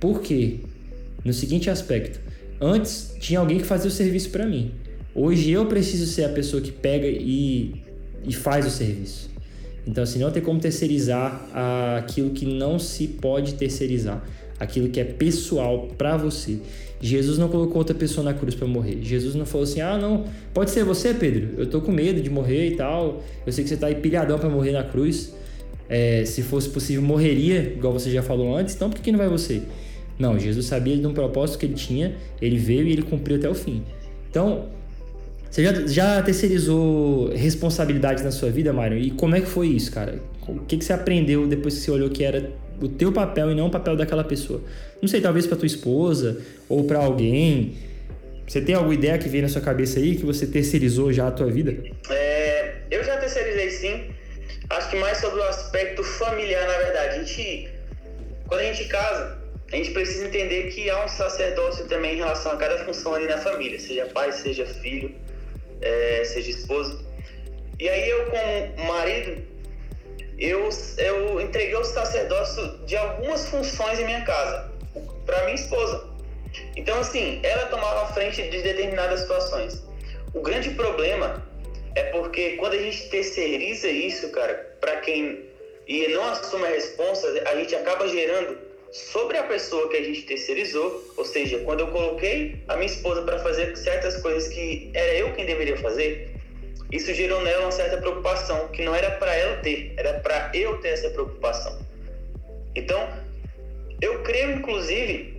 Por 0.00 0.20
quê? 0.20 0.56
No 1.24 1.32
seguinte 1.32 1.70
aspecto: 1.70 2.20
antes 2.60 3.14
tinha 3.20 3.38
alguém 3.38 3.58
que 3.58 3.64
fazia 3.64 3.88
o 3.88 3.92
serviço 3.92 4.30
para 4.30 4.44
mim. 4.44 4.72
Hoje 5.14 5.50
eu 5.50 5.66
preciso 5.66 6.06
ser 6.06 6.24
a 6.24 6.28
pessoa 6.28 6.60
que 6.60 6.72
pega 6.72 7.06
e, 7.06 7.82
e 8.24 8.34
faz 8.34 8.66
o 8.66 8.70
serviço. 8.70 9.30
Então, 9.86 10.02
assim, 10.02 10.18
não 10.18 10.30
tem 10.30 10.42
como 10.42 10.58
terceirizar 10.58 11.48
aquilo 11.96 12.30
que 12.30 12.46
não 12.46 12.78
se 12.78 13.06
pode 13.06 13.54
terceirizar, 13.54 14.24
aquilo 14.58 14.88
que 14.88 14.98
é 14.98 15.04
pessoal 15.04 15.88
para 15.96 16.16
você. 16.16 16.58
Jesus 17.00 17.38
não 17.38 17.48
colocou 17.48 17.78
outra 17.78 17.94
pessoa 17.94 18.24
na 18.24 18.32
cruz 18.32 18.54
para 18.54 18.66
morrer. 18.66 18.98
Jesus 19.02 19.34
não 19.34 19.44
falou 19.44 19.64
assim: 19.64 19.80
ah, 19.80 19.98
não, 19.98 20.24
pode 20.52 20.70
ser 20.70 20.84
você, 20.84 21.12
Pedro. 21.12 21.50
Eu 21.58 21.66
tô 21.66 21.80
com 21.80 21.92
medo 21.92 22.20
de 22.20 22.30
morrer 22.30 22.68
e 22.68 22.76
tal. 22.76 23.22
Eu 23.46 23.52
sei 23.52 23.64
que 23.64 23.70
você 23.70 23.76
tá 23.76 23.88
aí 23.88 23.96
pilhadão 23.96 24.38
para 24.38 24.48
morrer 24.48 24.72
na 24.72 24.84
cruz. 24.84 25.34
É, 25.88 26.24
se 26.24 26.42
fosse 26.42 26.68
possível, 26.70 27.02
morreria, 27.02 27.74
igual 27.76 27.92
você 27.92 28.10
já 28.10 28.22
falou 28.22 28.56
antes. 28.56 28.74
Então, 28.74 28.88
por 28.88 29.00
que 29.00 29.12
não 29.12 29.18
vai 29.18 29.28
você? 29.28 29.62
Não, 30.18 30.38
Jesus 30.38 30.66
sabia 30.66 30.96
de 30.96 31.06
um 31.06 31.12
propósito 31.12 31.58
que 31.58 31.66
ele 31.66 31.74
tinha, 31.74 32.14
ele 32.40 32.56
veio 32.56 32.86
e 32.86 32.92
ele 32.92 33.02
cumpriu 33.02 33.36
até 33.36 33.48
o 33.48 33.54
fim. 33.54 33.82
Então, 34.30 34.66
você 35.50 35.62
já, 35.62 35.86
já 35.86 36.22
terceirizou 36.22 37.30
responsabilidades 37.34 38.24
na 38.24 38.30
sua 38.30 38.50
vida, 38.50 38.72
Mário? 38.72 38.98
E 38.98 39.10
como 39.10 39.36
é 39.36 39.40
que 39.40 39.46
foi 39.46 39.68
isso, 39.68 39.92
cara? 39.92 40.20
O 40.48 40.60
que, 40.60 40.76
que 40.76 40.84
você 40.84 40.92
aprendeu 40.92 41.46
depois 41.46 41.74
que 41.74 41.80
você 41.80 41.90
olhou 41.90 42.10
que 42.10 42.24
era 42.24 42.50
o 42.80 42.88
teu 42.88 43.12
papel 43.12 43.50
e 43.50 43.54
não 43.54 43.66
o 43.66 43.70
papel 43.70 43.96
daquela 43.96 44.24
pessoa? 44.24 44.60
Não 45.00 45.08
sei, 45.08 45.20
talvez 45.20 45.46
para 45.46 45.56
tua 45.56 45.66
esposa 45.66 46.40
ou 46.68 46.84
para 46.84 46.98
alguém. 46.98 47.76
Você 48.46 48.60
tem 48.60 48.74
alguma 48.74 48.94
ideia 48.94 49.18
que 49.18 49.28
vem 49.28 49.42
na 49.42 49.48
sua 49.48 49.60
cabeça 49.60 49.98
aí 49.98 50.16
que 50.16 50.24
você 50.24 50.46
terceirizou 50.46 51.12
já 51.12 51.28
a 51.28 51.30
tua 51.30 51.50
vida? 51.50 51.74
É, 52.10 52.74
eu 52.90 53.02
já 53.02 53.16
terceirizei 53.16 53.70
sim. 53.70 54.04
Acho 54.70 54.90
que 54.90 54.96
mais 54.96 55.18
sobre 55.18 55.40
o 55.40 55.44
aspecto 55.44 56.02
familiar, 56.02 56.66
na 56.66 56.78
verdade. 56.78 57.16
A 57.16 57.18
gente, 57.24 57.68
quando 58.46 58.60
a 58.60 58.64
gente 58.64 58.84
casa, 58.88 59.38
a 59.72 59.76
gente 59.76 59.90
precisa 59.92 60.26
entender 60.26 60.70
que 60.70 60.88
há 60.90 61.04
um 61.04 61.08
sacerdócio 61.08 61.86
também 61.86 62.14
em 62.14 62.18
relação 62.18 62.52
a 62.52 62.56
cada 62.56 62.84
função 62.84 63.14
ali 63.14 63.26
na 63.26 63.38
família, 63.38 63.78
seja 63.78 64.06
pai, 64.06 64.30
seja 64.32 64.66
filho, 64.66 65.10
é, 65.80 66.22
seja 66.24 66.50
esposa. 66.50 66.98
E 67.78 67.88
aí 67.88 68.08
eu, 68.08 68.26
como 68.26 68.88
marido, 68.88 69.42
eu, 70.38 70.68
eu 70.98 71.40
entreguei 71.40 71.76
o 71.76 71.84
sacerdócio 71.84 72.78
de 72.86 72.96
algumas 72.96 73.46
funções 73.48 73.98
em 73.98 74.04
minha 74.04 74.24
casa 74.24 74.70
para 75.24 75.44
minha 75.44 75.54
esposa. 75.54 76.08
Então, 76.76 76.98
assim, 76.98 77.40
ela 77.42 77.66
tomava 77.66 78.02
a 78.02 78.06
frente 78.06 78.42
de 78.42 78.62
determinadas 78.62 79.20
situações. 79.20 79.82
O 80.32 80.40
grande 80.40 80.70
problema 80.70 81.42
é 81.94 82.04
porque 82.04 82.56
quando 82.56 82.74
a 82.74 82.78
gente 82.78 83.08
terceiriza 83.08 83.88
isso, 83.88 84.30
cara, 84.30 84.76
para 84.80 84.96
quem 84.98 85.44
e 85.86 86.08
não 86.08 86.24
assume 86.24 86.64
a 86.64 86.68
responsa, 86.68 87.28
a 87.46 87.56
gente 87.56 87.74
acaba 87.74 88.08
gerando 88.08 88.56
sobre 88.90 89.36
a 89.36 89.42
pessoa 89.42 89.88
que 89.88 89.96
a 89.96 90.02
gente 90.02 90.22
terceirizou, 90.22 91.12
ou 91.16 91.24
seja, 91.24 91.58
quando 91.58 91.80
eu 91.80 91.88
coloquei 91.88 92.62
a 92.68 92.76
minha 92.76 92.86
esposa 92.86 93.22
para 93.22 93.38
fazer 93.40 93.76
certas 93.76 94.16
coisas 94.22 94.48
que 94.48 94.90
era 94.94 95.14
eu 95.14 95.32
quem 95.34 95.44
deveria 95.44 95.76
fazer, 95.76 96.33
isso 96.94 97.12
gerou 97.12 97.42
nela 97.42 97.62
uma 97.62 97.72
certa 97.72 97.96
preocupação 97.96 98.68
que 98.68 98.84
não 98.84 98.94
era 98.94 99.10
para 99.12 99.34
ela 99.34 99.56
ter, 99.56 99.92
era 99.96 100.20
para 100.20 100.52
eu 100.54 100.78
ter 100.78 100.90
essa 100.90 101.10
preocupação. 101.10 101.76
Então, 102.72 103.08
eu 104.00 104.22
creio 104.22 104.52
inclusive 104.52 105.34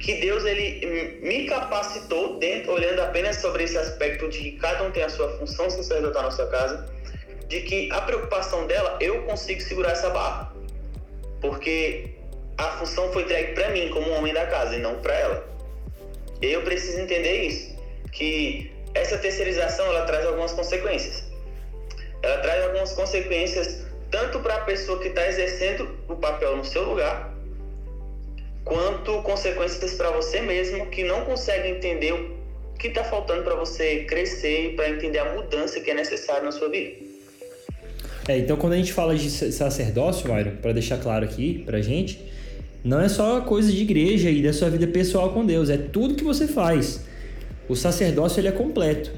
que 0.00 0.14
Deus 0.14 0.44
ele 0.44 1.20
me 1.22 1.46
capacitou 1.46 2.36
dentro, 2.40 2.72
olhando 2.72 3.00
apenas 3.00 3.36
sobre 3.36 3.62
esse 3.62 3.78
aspecto 3.78 4.28
de 4.28 4.38
que 4.38 4.52
cada 4.58 4.82
um 4.82 4.90
tem 4.90 5.04
a 5.04 5.08
sua 5.08 5.28
função 5.38 5.70
sacerdotal 5.70 6.24
na 6.24 6.32
sua 6.32 6.48
casa, 6.48 6.92
de 7.46 7.60
que 7.60 7.88
a 7.92 8.00
preocupação 8.00 8.66
dela 8.66 8.98
eu 9.00 9.22
consigo 9.22 9.60
segurar 9.60 9.92
essa 9.92 10.10
barra, 10.10 10.52
porque 11.40 12.10
a 12.58 12.78
função 12.78 13.12
foi 13.12 13.22
entregue 13.22 13.54
para 13.54 13.68
mim 13.70 13.88
como 13.90 14.10
homem 14.10 14.34
da 14.34 14.46
casa 14.46 14.74
e 14.74 14.80
não 14.80 14.96
para 14.96 15.14
ela. 15.14 15.48
E 16.40 16.46
eu 16.46 16.62
preciso 16.62 16.98
entender 16.98 17.42
isso, 17.44 17.76
que 18.10 18.71
essa 18.94 19.18
terceirização 19.18 19.86
ela 19.86 20.04
traz 20.04 20.26
algumas 20.26 20.52
consequências. 20.52 21.24
Ela 22.22 22.38
traz 22.38 22.64
algumas 22.64 22.92
consequências 22.92 23.82
tanto 24.10 24.40
para 24.40 24.56
a 24.56 24.60
pessoa 24.60 25.00
que 25.00 25.08
está 25.08 25.26
exercendo 25.26 25.88
o 26.06 26.14
papel 26.16 26.56
no 26.56 26.64
seu 26.64 26.84
lugar, 26.84 27.34
quanto 28.64 29.22
consequências 29.22 29.94
para 29.94 30.10
você 30.10 30.40
mesmo 30.42 30.86
que 30.86 31.02
não 31.02 31.24
consegue 31.24 31.68
entender 31.68 32.12
o 32.12 32.78
que 32.78 32.88
está 32.88 33.02
faltando 33.04 33.42
para 33.42 33.54
você 33.54 34.04
crescer 34.04 34.72
e 34.72 34.76
para 34.76 34.90
entender 34.90 35.18
a 35.18 35.34
mudança 35.34 35.80
que 35.80 35.90
é 35.90 35.94
necessária 35.94 36.42
na 36.42 36.52
sua 36.52 36.68
vida. 36.68 36.92
É, 38.28 38.38
então 38.38 38.56
quando 38.56 38.74
a 38.74 38.76
gente 38.76 38.92
fala 38.92 39.16
de 39.16 39.30
sacerdócio, 39.30 40.28
Mário, 40.28 40.58
para 40.60 40.72
deixar 40.72 40.98
claro 40.98 41.24
aqui 41.24 41.62
para 41.64 41.80
gente, 41.80 42.20
não 42.84 43.00
é 43.00 43.08
só 43.08 43.40
coisa 43.40 43.72
de 43.72 43.80
igreja 43.80 44.30
e 44.30 44.42
da 44.42 44.52
sua 44.52 44.68
vida 44.68 44.86
pessoal 44.86 45.32
com 45.32 45.44
Deus, 45.44 45.70
é 45.70 45.76
tudo 45.76 46.14
que 46.14 46.24
você 46.24 46.46
faz. 46.46 47.00
O 47.68 47.76
sacerdócio 47.76 48.40
ele 48.40 48.48
é 48.48 48.52
completo. 48.52 49.12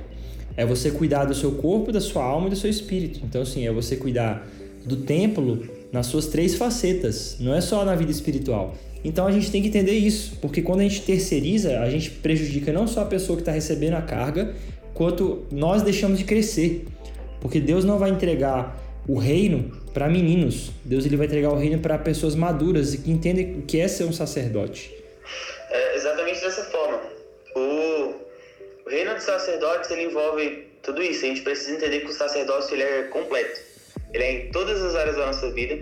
É 0.57 0.65
você 0.65 0.91
cuidar 0.91 1.25
do 1.25 1.35
seu 1.35 1.53
corpo, 1.53 1.91
da 1.91 2.01
sua 2.01 2.23
alma 2.23 2.47
e 2.47 2.51
do 2.51 2.57
seu 2.57 2.71
espírito. 2.71 3.21
Então, 3.25 3.43
assim, 3.43 3.67
é 3.67 3.73
você 3.73 3.97
cuidar 3.97 4.47
do 4.85 4.97
templo 4.97 5.67
nas 5.91 6.07
suas 6.07 6.27
três 6.27 6.55
facetas, 6.55 7.37
não 7.41 7.55
é 7.55 7.61
só 7.61 7.85
na 7.85 7.95
vida 7.95 8.11
espiritual. 8.11 8.75
Então 9.05 9.27
a 9.27 9.33
gente 9.33 9.51
tem 9.51 9.61
que 9.61 9.69
entender 9.69 9.93
isso, 9.93 10.39
porque 10.41 10.63
quando 10.63 10.81
a 10.81 10.83
gente 10.83 11.03
terceiriza, 11.03 11.81
a 11.81 11.91
gente 11.91 12.11
prejudica 12.11 12.73
não 12.73 12.87
só 12.87 13.03
a 13.03 13.05
pessoa 13.05 13.37
que 13.37 13.43
está 13.43 13.53
recebendo 13.53 13.95
a 13.95 14.03
carga, 14.03 14.55
quanto 14.95 15.45
nós 15.53 15.83
deixamos 15.83 16.19
de 16.19 16.25
crescer. 16.25 16.87
Porque 17.41 17.61
Deus 17.61 17.85
não 17.85 17.99
vai 17.99 18.11
entregar 18.11 18.83
o 19.07 19.19
reino 19.19 19.71
para 19.93 20.09
meninos. 20.09 20.71
Deus 20.85 21.05
ele 21.05 21.17
vai 21.17 21.27
entregar 21.27 21.51
o 21.51 21.57
reino 21.57 21.79
para 21.79 21.99
pessoas 21.99 22.35
maduras 22.35 22.95
e 22.95 22.99
que 22.99 23.11
entendem 23.11 23.59
o 23.59 23.63
que 23.63 23.79
é 23.79 23.87
ser 23.87 24.05
um 24.05 24.13
sacerdote. 24.13 24.91
É 25.71 25.97
exatamente 25.97 26.41
dessa 26.41 26.65
forma. 26.65 27.14
Reino 28.95 29.13
dos 29.15 29.25
sacerdotes 29.25 29.91
ele 29.91 30.05
envolve 30.05 30.69
tudo 30.81 31.03
isso. 31.03 31.25
A 31.25 31.29
gente 31.29 31.43
precisa 31.43 31.73
entender 31.73 32.01
que 32.01 32.07
o 32.07 32.13
sacerdócio 32.13 32.77
ele 32.77 32.85
é 32.85 33.03
completo. 33.05 33.61
Ele 34.13 34.23
é 34.23 34.33
em 34.33 34.51
todas 34.53 34.81
as 34.81 34.95
áreas 34.95 35.17
da 35.17 35.27
nossa 35.27 35.51
vida, 35.51 35.77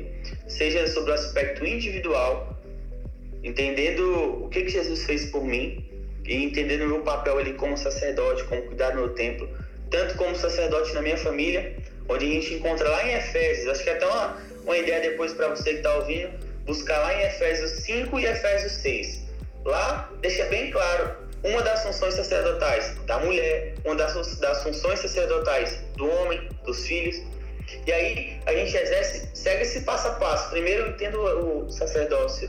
seja 0.48 0.86
sobre 0.86 1.10
o 1.10 1.14
aspecto 1.14 1.66
individual, 1.66 2.58
entendendo 3.44 4.44
o 4.44 4.48
que, 4.48 4.62
que 4.62 4.70
Jesus 4.70 5.04
fez 5.04 5.26
por 5.26 5.44
mim 5.44 5.84
e 6.24 6.42
entendendo 6.42 6.84
o 6.84 6.88
meu 6.88 7.00
papel 7.02 7.36
ali 7.36 7.52
como 7.52 7.76
sacerdote, 7.76 8.44
como 8.44 8.62
cuidar 8.62 8.92
do 8.92 9.00
meu 9.00 9.10
templo, 9.10 9.46
tanto 9.90 10.16
como 10.16 10.34
sacerdote 10.34 10.94
na 10.94 11.02
minha 11.02 11.18
família, 11.18 11.76
onde 12.08 12.24
a 12.24 12.28
gente 12.28 12.54
encontra 12.54 12.88
lá 12.88 13.06
em 13.06 13.12
Efésios, 13.12 13.68
acho 13.68 13.84
que 13.84 13.90
é 13.90 13.92
até 13.92 14.06
uma, 14.06 14.38
uma 14.64 14.78
ideia 14.78 15.10
depois 15.10 15.34
para 15.34 15.48
você 15.48 15.72
que 15.72 15.76
está 15.76 15.94
ouvindo, 15.96 16.30
buscar 16.64 16.98
lá 17.00 17.14
em 17.14 17.26
Efésios 17.26 17.72
5 17.72 18.18
e 18.18 18.24
Efésios 18.24 18.72
6. 18.72 19.20
Lá 19.66 20.10
deixa 20.22 20.46
bem 20.46 20.70
claro 20.70 21.21
uma 21.44 21.62
das 21.62 21.82
funções 21.82 22.14
sacerdotais 22.14 22.96
da 23.06 23.18
mulher, 23.18 23.74
uma 23.84 23.94
das, 23.94 24.36
das 24.38 24.62
funções 24.62 25.00
sacerdotais 25.00 25.80
do 25.96 26.08
homem, 26.08 26.48
dos 26.64 26.86
filhos. 26.86 27.20
E 27.86 27.92
aí 27.92 28.40
a 28.46 28.52
gente 28.52 28.76
exerce, 28.76 29.28
segue 29.34 29.62
esse 29.62 29.80
passo 29.82 30.08
a 30.08 30.12
passo. 30.12 30.50
Primeiro 30.50 30.90
entendo 30.90 31.20
o 31.20 31.70
sacerdócio 31.70 32.48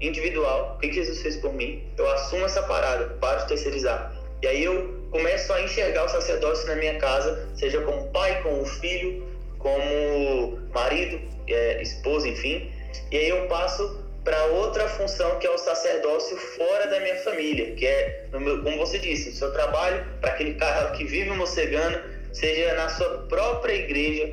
individual, 0.00 0.74
o 0.76 0.80
que 0.80 0.92
Jesus 0.92 1.22
fez 1.22 1.36
por 1.36 1.52
mim, 1.54 1.82
eu 1.96 2.10
assumo 2.10 2.44
essa 2.44 2.62
parada, 2.62 3.06
paro 3.20 3.40
de 3.40 3.48
terceirizar. 3.48 4.14
E 4.42 4.46
aí 4.46 4.64
eu 4.64 5.02
começo 5.10 5.52
a 5.52 5.62
enxergar 5.62 6.04
o 6.04 6.08
sacerdócio 6.08 6.66
na 6.66 6.76
minha 6.76 6.98
casa, 6.98 7.48
seja 7.54 7.80
como 7.80 8.10
pai, 8.10 8.42
como 8.42 8.64
filho, 8.66 9.26
como 9.58 10.58
marido, 10.74 11.18
é, 11.48 11.80
esposa, 11.80 12.28
enfim. 12.28 12.70
E 13.10 13.16
aí 13.16 13.28
eu 13.28 13.46
passo 13.46 14.03
para 14.24 14.46
outra 14.46 14.88
função 14.88 15.38
que 15.38 15.46
é 15.46 15.50
o 15.50 15.58
sacerdócio 15.58 16.36
fora 16.36 16.86
da 16.88 16.98
minha 17.00 17.16
família, 17.16 17.74
que 17.74 17.84
é, 17.84 18.26
meu, 18.32 18.62
como 18.62 18.78
você 18.78 18.98
disse, 18.98 19.30
no 19.30 19.36
seu 19.36 19.52
trabalho, 19.52 20.04
para 20.20 20.30
aquele 20.30 20.54
cara 20.54 20.90
que 20.92 21.04
vive 21.04 21.30
mocegando, 21.30 21.98
seja 22.32 22.74
na 22.74 22.88
sua 22.88 23.08
própria 23.28 23.74
igreja 23.74 24.32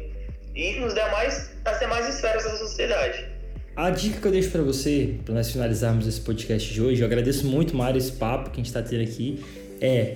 e 0.55 0.79
nos 0.79 0.93
demais, 0.93 1.51
nas 1.65 1.79
demais 1.79 2.07
esferas 2.07 2.43
da 2.45 2.55
sociedade. 2.55 3.25
A 3.75 3.89
dica 3.89 4.19
que 4.19 4.27
eu 4.27 4.31
deixo 4.31 4.49
para 4.51 4.61
você, 4.61 5.15
para 5.25 5.35
nós 5.35 5.51
finalizarmos 5.51 6.07
esse 6.07 6.21
podcast 6.21 6.73
de 6.73 6.81
hoje, 6.81 7.01
eu 7.01 7.05
agradeço 7.05 7.45
muito, 7.47 7.75
Mário, 7.75 7.97
esse 7.97 8.13
papo 8.13 8.49
que 8.49 8.55
a 8.55 8.63
gente 8.63 8.67
está 8.67 8.81
tendo 8.81 9.03
aqui, 9.03 9.43
é 9.81 10.15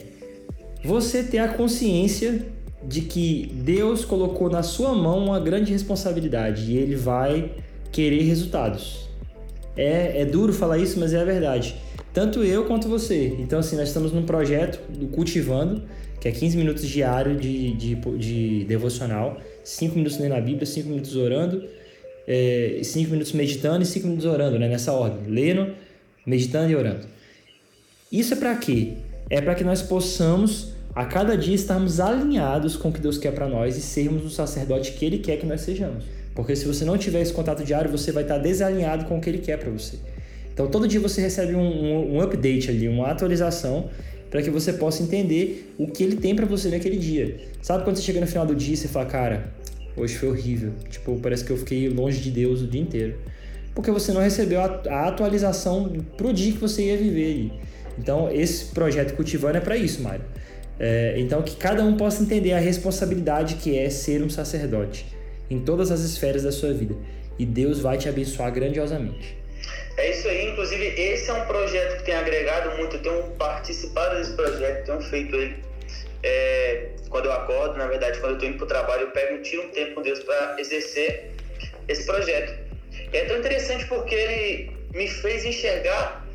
você 0.84 1.24
ter 1.24 1.40
a 1.40 1.50
consciência 1.50 2.46
de 2.84 3.02
que 3.02 3.52
Deus 3.54 4.06
colocou 4.06 4.50
na 4.50 4.62
sua 4.62 4.94
mão 4.94 5.18
uma 5.18 5.40
grande 5.40 5.72
responsabilidade 5.72 6.72
e 6.72 6.78
ele 6.78 6.96
vai 6.96 7.52
querer 7.92 8.24
resultados. 8.24 9.05
É, 9.76 10.22
é 10.22 10.26
duro 10.26 10.54
falar 10.54 10.78
isso, 10.78 11.00
mas 11.00 11.14
é 11.14 11.22
a 11.22 11.26
verdade. 11.26 11.76
Tanto 12.14 12.44
eu 12.44 12.66
quanto 12.66 12.88
você. 12.88 13.36
Então, 13.40 13.60
assim, 13.60 13.76
nós 13.76 13.90
estamos 13.90 14.12
num 14.12 14.24
projeto 14.24 14.80
do 14.90 15.08
Cultivando, 15.08 15.84
que 16.20 16.28
é 16.28 16.32
15 16.32 16.58
minutos 16.58 16.88
diário 16.88 17.36
de, 17.36 17.74
de, 17.74 17.96
de 17.96 18.66
devocional, 18.66 19.38
5 19.64 19.96
minutos 19.96 20.18
lendo 20.18 20.34
a 20.34 20.42
Bíblia, 20.42 20.66
5 20.66 20.88
minutos 20.88 21.16
orando, 21.16 21.64
é, 22.28 22.80
5 22.82 23.12
minutos 23.12 23.34
meditando 23.34 23.84
e 23.84 23.86
5 23.86 24.08
minutos 24.08 24.26
orando, 24.26 24.58
né? 24.58 24.68
Nessa 24.68 24.94
ordem. 24.94 25.30
Lendo, 25.30 25.74
meditando 26.26 26.72
e 26.72 26.76
orando. 26.76 27.06
Isso 28.12 28.34
é 28.34 28.38
para 28.38 28.56
quê? 28.56 28.94
É 29.30 29.42
para 29.42 29.56
que 29.56 29.64
nós 29.64 29.82
possamos 29.82 30.74
a 30.96 31.04
cada 31.04 31.38
dia 31.38 31.54
estarmos 31.54 32.00
alinhados 32.00 32.78
com 32.78 32.88
o 32.88 32.94
que 32.94 33.02
Deus 33.02 33.18
quer 33.18 33.34
para 33.34 33.50
nós 33.50 33.76
e 33.76 33.82
sermos 33.82 34.24
o 34.24 34.30
sacerdote 34.30 34.94
que 34.94 35.04
Ele 35.06 35.18
quer 35.18 35.38
que 35.38 35.46
nós 35.46 35.62
sejamos. 35.62 36.06
Porque 36.36 36.56
se 36.56 36.66
você 36.66 36.84
não 36.84 36.98
tiver 36.98 37.22
esse 37.22 37.32
contato 37.32 37.64
diário, 37.64 37.90
você 37.90 38.12
vai 38.12 38.24
estar 38.24 38.38
desalinhado 38.38 39.06
com 39.06 39.18
o 39.18 39.22
que 39.22 39.30
Ele 39.30 39.38
quer 39.40 39.58
para 39.58 39.72
você. 39.72 39.98
Então 40.54 40.68
todo 40.68 40.88
dia 40.88 41.00
você 41.00 41.22
recebe 41.22 41.56
um, 41.56 41.62
um, 41.62 42.16
um 42.16 42.22
update 42.22 42.70
ali, 42.70 42.88
uma 42.88 43.08
atualização 43.08 43.90
para 44.30 44.42
que 44.42 44.50
você 44.50 44.74
possa 44.74 45.02
entender 45.02 45.74
o 45.78 45.88
que 45.88 46.04
Ele 46.04 46.18
tem 46.18 46.36
para 46.36 46.46
você 46.46 46.70
naquele 46.70 46.98
dia. 46.98 47.38
Sabe 47.62 47.86
quando 47.86 47.96
você 47.96 48.04
chega 48.04 48.20
no 48.20 48.28
final 48.28 48.46
do 48.46 48.54
dia 48.54 48.74
e 48.74 48.78
você 48.78 48.90
fala, 48.90 49.06
cara, 49.06 49.54
hoje 49.96 50.16
foi 50.16 50.30
horrível. 50.30 50.74
Tipo, 50.90 51.18
parece 51.20 51.46
que 51.46 51.52
eu 51.52 51.58
fiquei 51.58 51.88
longe 51.88 52.20
de 52.20 52.32
Deus 52.32 52.62
o 52.62 52.68
dia 52.68 52.82
inteiro. 52.82 53.18
Porque 53.74 53.90
você 53.90 54.12
não 54.12 54.22
recebeu 54.22 54.60
a, 54.60 54.82
a 54.90 55.08
atualização 55.08 55.90
pro 56.18 56.34
dia 56.34 56.52
que 56.52 56.60
você 56.60 56.84
ia 56.84 56.98
viver 56.98 57.32
ali. 57.32 57.54
Então, 57.98 58.30
esse 58.30 58.66
projeto 58.74 59.16
Cultivando 59.16 59.58
é 59.58 59.62
para 59.62 59.78
isso, 59.78 60.02
Mário 60.02 60.26
é, 60.80 61.16
então, 61.18 61.42
que 61.42 61.56
cada 61.56 61.84
um 61.84 61.96
possa 61.96 62.22
entender 62.22 62.52
a 62.52 62.60
responsabilidade 62.60 63.56
que 63.56 63.78
é 63.78 63.90
ser 63.90 64.22
um 64.22 64.30
sacerdote 64.30 65.15
em 65.50 65.60
todas 65.60 65.92
as 65.92 66.02
esferas 66.02 66.44
da 66.44 66.52
sua 66.52 66.74
vida. 66.74 66.96
E 67.38 67.46
Deus 67.46 67.80
vai 67.80 67.98
te 67.98 68.08
abençoar 68.08 68.52
grandiosamente. 68.52 69.38
É 69.98 70.12
isso 70.12 70.28
aí, 70.28 70.50
inclusive 70.50 70.86
esse 71.00 71.30
é 71.30 71.34
um 71.34 71.46
projeto 71.46 71.98
que 71.98 72.04
tem 72.04 72.16
agregado 72.16 72.78
muito, 72.78 72.98
eu 72.98 73.02
tenho 73.02 73.24
participado 73.32 74.18
desse 74.18 74.34
projeto, 74.34 74.86
tenho 74.86 75.02
feito 75.02 75.36
ele. 75.36 75.64
É, 76.22 76.90
quando 77.10 77.26
eu 77.26 77.34
acordo, 77.34 77.78
na 77.78 77.88
verdade, 77.88 78.20
quando 78.20 78.32
eu 78.32 78.36
estou 78.36 78.50
indo 78.50 78.58
para 78.58 78.66
o 78.66 78.68
trabalho, 78.68 79.02
eu 79.04 79.12
pego 79.12 79.42
tiro 79.42 79.64
um 79.64 79.70
tempo 79.70 79.96
com 79.96 80.02
Deus 80.02 80.20
para 80.20 80.60
exercer 80.60 81.32
esse 81.88 82.06
projeto. 82.06 82.58
E 83.14 83.18
é 83.18 83.26
tão 83.26 83.38
interessante 83.38 83.86
porque 83.86 84.16
ele 84.16 84.72
me 84.94 85.08
fez 85.08 85.46
enxergar 85.46 86.26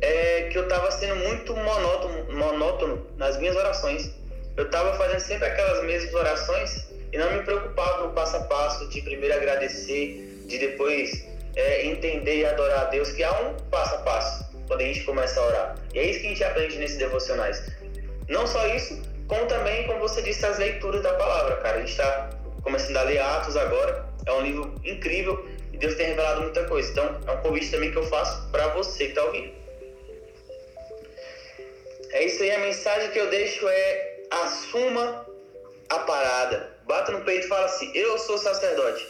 é 0.00 0.48
que 0.50 0.58
eu 0.58 0.64
estava 0.64 0.90
sendo 0.90 1.16
muito 1.16 1.56
monótono, 1.56 2.32
monótono 2.32 3.06
nas 3.16 3.38
minhas 3.38 3.56
orações. 3.56 4.10
Eu 4.56 4.66
estava 4.66 4.96
fazendo 4.96 5.20
sempre 5.20 5.48
aquelas 5.48 5.82
mesmas 5.84 6.14
orações 6.14 6.93
e 7.14 7.18
não 7.18 7.30
me 7.30 7.44
preocupava 7.44 8.02
com 8.02 8.08
o 8.08 8.12
passo 8.12 8.36
a 8.36 8.40
passo 8.40 8.88
de 8.88 9.00
primeiro 9.00 9.36
agradecer, 9.36 10.42
de 10.46 10.58
depois 10.58 11.24
é, 11.54 11.86
entender 11.86 12.38
e 12.38 12.44
adorar 12.44 12.80
a 12.80 12.84
Deus, 12.86 13.12
que 13.12 13.22
há 13.22 13.32
um 13.40 13.54
passo 13.70 13.94
a 13.94 13.98
passo 13.98 14.44
quando 14.66 14.80
a 14.80 14.84
gente 14.84 15.04
começa 15.04 15.38
a 15.38 15.46
orar. 15.46 15.78
E 15.94 15.98
é 16.00 16.10
isso 16.10 16.20
que 16.20 16.26
a 16.26 16.28
gente 16.30 16.42
aprende 16.42 16.76
nesses 16.76 16.96
devocionais. 16.96 17.70
Não 18.28 18.48
só 18.48 18.66
isso, 18.66 19.00
como 19.28 19.46
também, 19.46 19.86
como 19.86 20.00
você 20.00 20.22
disse, 20.22 20.44
as 20.44 20.58
leituras 20.58 21.04
da 21.04 21.14
palavra, 21.14 21.56
cara. 21.58 21.76
A 21.76 21.80
gente 21.80 21.92
está 21.92 22.30
começando 22.64 22.96
a 22.96 23.02
ler 23.02 23.20
Atos 23.20 23.56
agora, 23.56 24.06
É 24.26 24.32
um 24.32 24.40
livro 24.40 24.74
incrível 24.84 25.46
e 25.72 25.76
Deus 25.76 25.94
tem 25.94 26.08
revelado 26.08 26.42
muita 26.42 26.64
coisa. 26.64 26.90
Então, 26.90 27.20
é 27.28 27.30
um 27.30 27.42
convite 27.42 27.70
também 27.70 27.92
que 27.92 27.96
eu 27.96 28.06
faço 28.06 28.50
para 28.50 28.68
você 28.68 29.04
que 29.04 29.10
está 29.10 29.22
ouvindo. 29.22 29.52
É 32.10 32.24
isso 32.24 32.42
aí, 32.42 32.50
a 32.50 32.58
mensagem 32.58 33.10
que 33.12 33.20
eu 33.20 33.30
deixo 33.30 33.68
é 33.68 34.16
assuma 34.32 35.24
a 35.90 35.98
parada. 36.00 36.73
Bata 36.86 37.12
no 37.12 37.20
peito 37.22 37.46
e 37.46 37.48
fala 37.48 37.66
assim: 37.66 37.90
Eu 37.94 38.18
sou 38.18 38.38
sacerdote. 38.38 39.06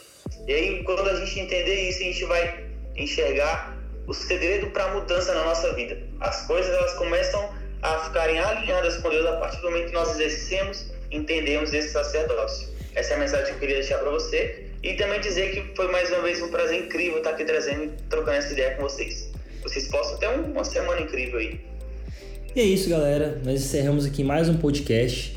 E 0.46 0.52
aí, 0.52 0.84
quando 0.84 1.08
a 1.08 1.16
gente 1.16 1.40
entender 1.40 1.88
isso, 1.88 2.00
a 2.00 2.04
gente 2.04 2.24
vai 2.24 2.64
enxergar 2.96 3.76
o 4.06 4.12
segredo 4.12 4.68
para 4.68 4.84
a 4.84 4.94
mudança 4.94 5.34
na 5.34 5.44
nossa 5.44 5.72
vida. 5.74 5.98
As 6.20 6.46
coisas 6.46 6.72
elas 6.72 6.94
começam 6.94 7.50
a 7.82 7.98
ficarem 8.00 8.38
alinhadas 8.38 8.96
com 8.98 9.10
Deus 9.10 9.26
a 9.26 9.36
partir 9.36 9.60
do 9.60 9.70
momento 9.70 9.88
que 9.88 9.92
nós 9.92 10.10
exercemos, 10.10 10.86
entendemos 11.10 11.72
esse 11.72 11.90
sacerdócio. 11.90 12.68
Essa 12.94 13.14
é 13.14 13.16
a 13.16 13.18
mensagem 13.18 13.46
que 13.46 13.52
eu 13.52 13.58
queria 13.58 13.76
deixar 13.76 13.98
para 13.98 14.10
você 14.10 14.66
e 14.82 14.94
também 14.94 15.20
dizer 15.20 15.50
que 15.52 15.74
foi 15.74 15.90
mais 15.90 16.10
uma 16.10 16.22
vez 16.22 16.40
um 16.42 16.48
prazer 16.48 16.84
incrível 16.84 17.18
estar 17.18 17.30
aqui 17.30 17.44
trazendo 17.44 17.84
e 17.84 17.88
trocando 18.08 18.38
essa 18.38 18.52
ideia 18.52 18.76
com 18.76 18.82
vocês. 18.82 19.30
Vocês 19.62 19.88
possam 19.88 20.18
ter 20.18 20.28
uma 20.28 20.64
semana 20.64 21.00
incrível 21.00 21.38
aí. 21.38 21.60
E 22.54 22.60
é 22.60 22.64
isso, 22.64 22.88
galera. 22.88 23.40
Nós 23.44 23.60
encerramos 23.62 24.06
aqui 24.06 24.22
mais 24.22 24.48
um 24.48 24.56
podcast 24.58 25.34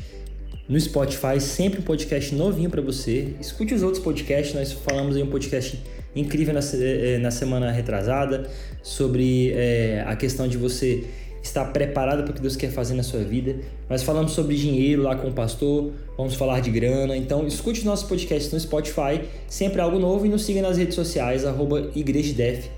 no 0.68 0.78
Spotify, 0.78 1.40
sempre 1.40 1.80
um 1.80 1.82
podcast 1.82 2.34
novinho 2.34 2.68
para 2.68 2.82
você. 2.82 3.34
Escute 3.40 3.74
os 3.74 3.82
outros 3.82 4.02
podcasts, 4.02 4.54
nós 4.54 4.72
falamos 4.72 5.16
em 5.16 5.22
um 5.22 5.26
podcast 5.28 5.82
incrível 6.14 6.52
na, 6.52 6.60
eh, 6.74 7.18
na 7.18 7.30
semana 7.30 7.70
retrasada 7.70 8.48
sobre 8.82 9.52
é, 9.52 10.04
a 10.06 10.14
questão 10.14 10.46
de 10.46 10.58
você 10.58 11.04
estar 11.42 11.64
preparado 11.66 12.22
para 12.22 12.32
o 12.32 12.34
que 12.34 12.42
Deus 12.42 12.56
quer 12.56 12.70
fazer 12.70 12.94
na 12.94 13.02
sua 13.02 13.20
vida. 13.20 13.56
Nós 13.88 14.02
falamos 14.02 14.32
sobre 14.32 14.56
dinheiro 14.56 15.02
lá 15.02 15.16
com 15.16 15.28
o 15.28 15.32
pastor, 15.32 15.92
vamos 16.16 16.34
falar 16.34 16.60
de 16.60 16.70
grana. 16.70 17.16
Então, 17.16 17.46
escute 17.46 17.78
os 17.78 17.84
nossos 17.84 18.06
podcasts 18.06 18.52
no 18.52 18.60
Spotify, 18.60 19.22
sempre 19.48 19.80
algo 19.80 19.98
novo, 19.98 20.26
e 20.26 20.28
nos 20.28 20.42
siga 20.42 20.60
nas 20.60 20.76
redes 20.76 20.94
sociais, 20.94 21.46
arroba 21.46 21.90
igrejadef, 21.94 22.68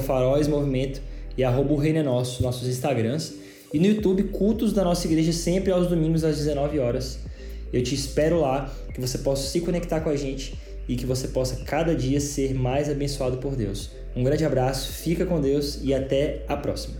faróis 0.00 0.46
movimento 0.46 1.00
e 1.38 1.44
o 1.44 1.76
reino 1.76 2.00
é 2.00 2.02
nosso, 2.02 2.42
nossos 2.42 2.68
Instagrams. 2.68 3.34
E 3.72 3.78
no 3.78 3.86
YouTube, 3.86 4.24
cultos 4.24 4.72
da 4.72 4.84
nossa 4.84 5.06
igreja 5.06 5.32
sempre 5.32 5.72
aos 5.72 5.86
domingos 5.86 6.24
às 6.24 6.36
19 6.36 6.78
horas. 6.80 7.29
Eu 7.72 7.82
te 7.82 7.94
espero 7.94 8.40
lá, 8.40 8.72
que 8.92 9.00
você 9.00 9.18
possa 9.18 9.48
se 9.48 9.60
conectar 9.60 10.00
com 10.00 10.10
a 10.10 10.16
gente 10.16 10.54
e 10.88 10.96
que 10.96 11.06
você 11.06 11.28
possa 11.28 11.64
cada 11.64 11.94
dia 11.94 12.20
ser 12.20 12.54
mais 12.54 12.90
abençoado 12.90 13.38
por 13.38 13.54
Deus. 13.54 13.90
Um 14.14 14.24
grande 14.24 14.44
abraço, 14.44 14.92
fica 14.92 15.24
com 15.24 15.40
Deus 15.40 15.78
e 15.82 15.94
até 15.94 16.44
a 16.48 16.56
próxima. 16.56 16.99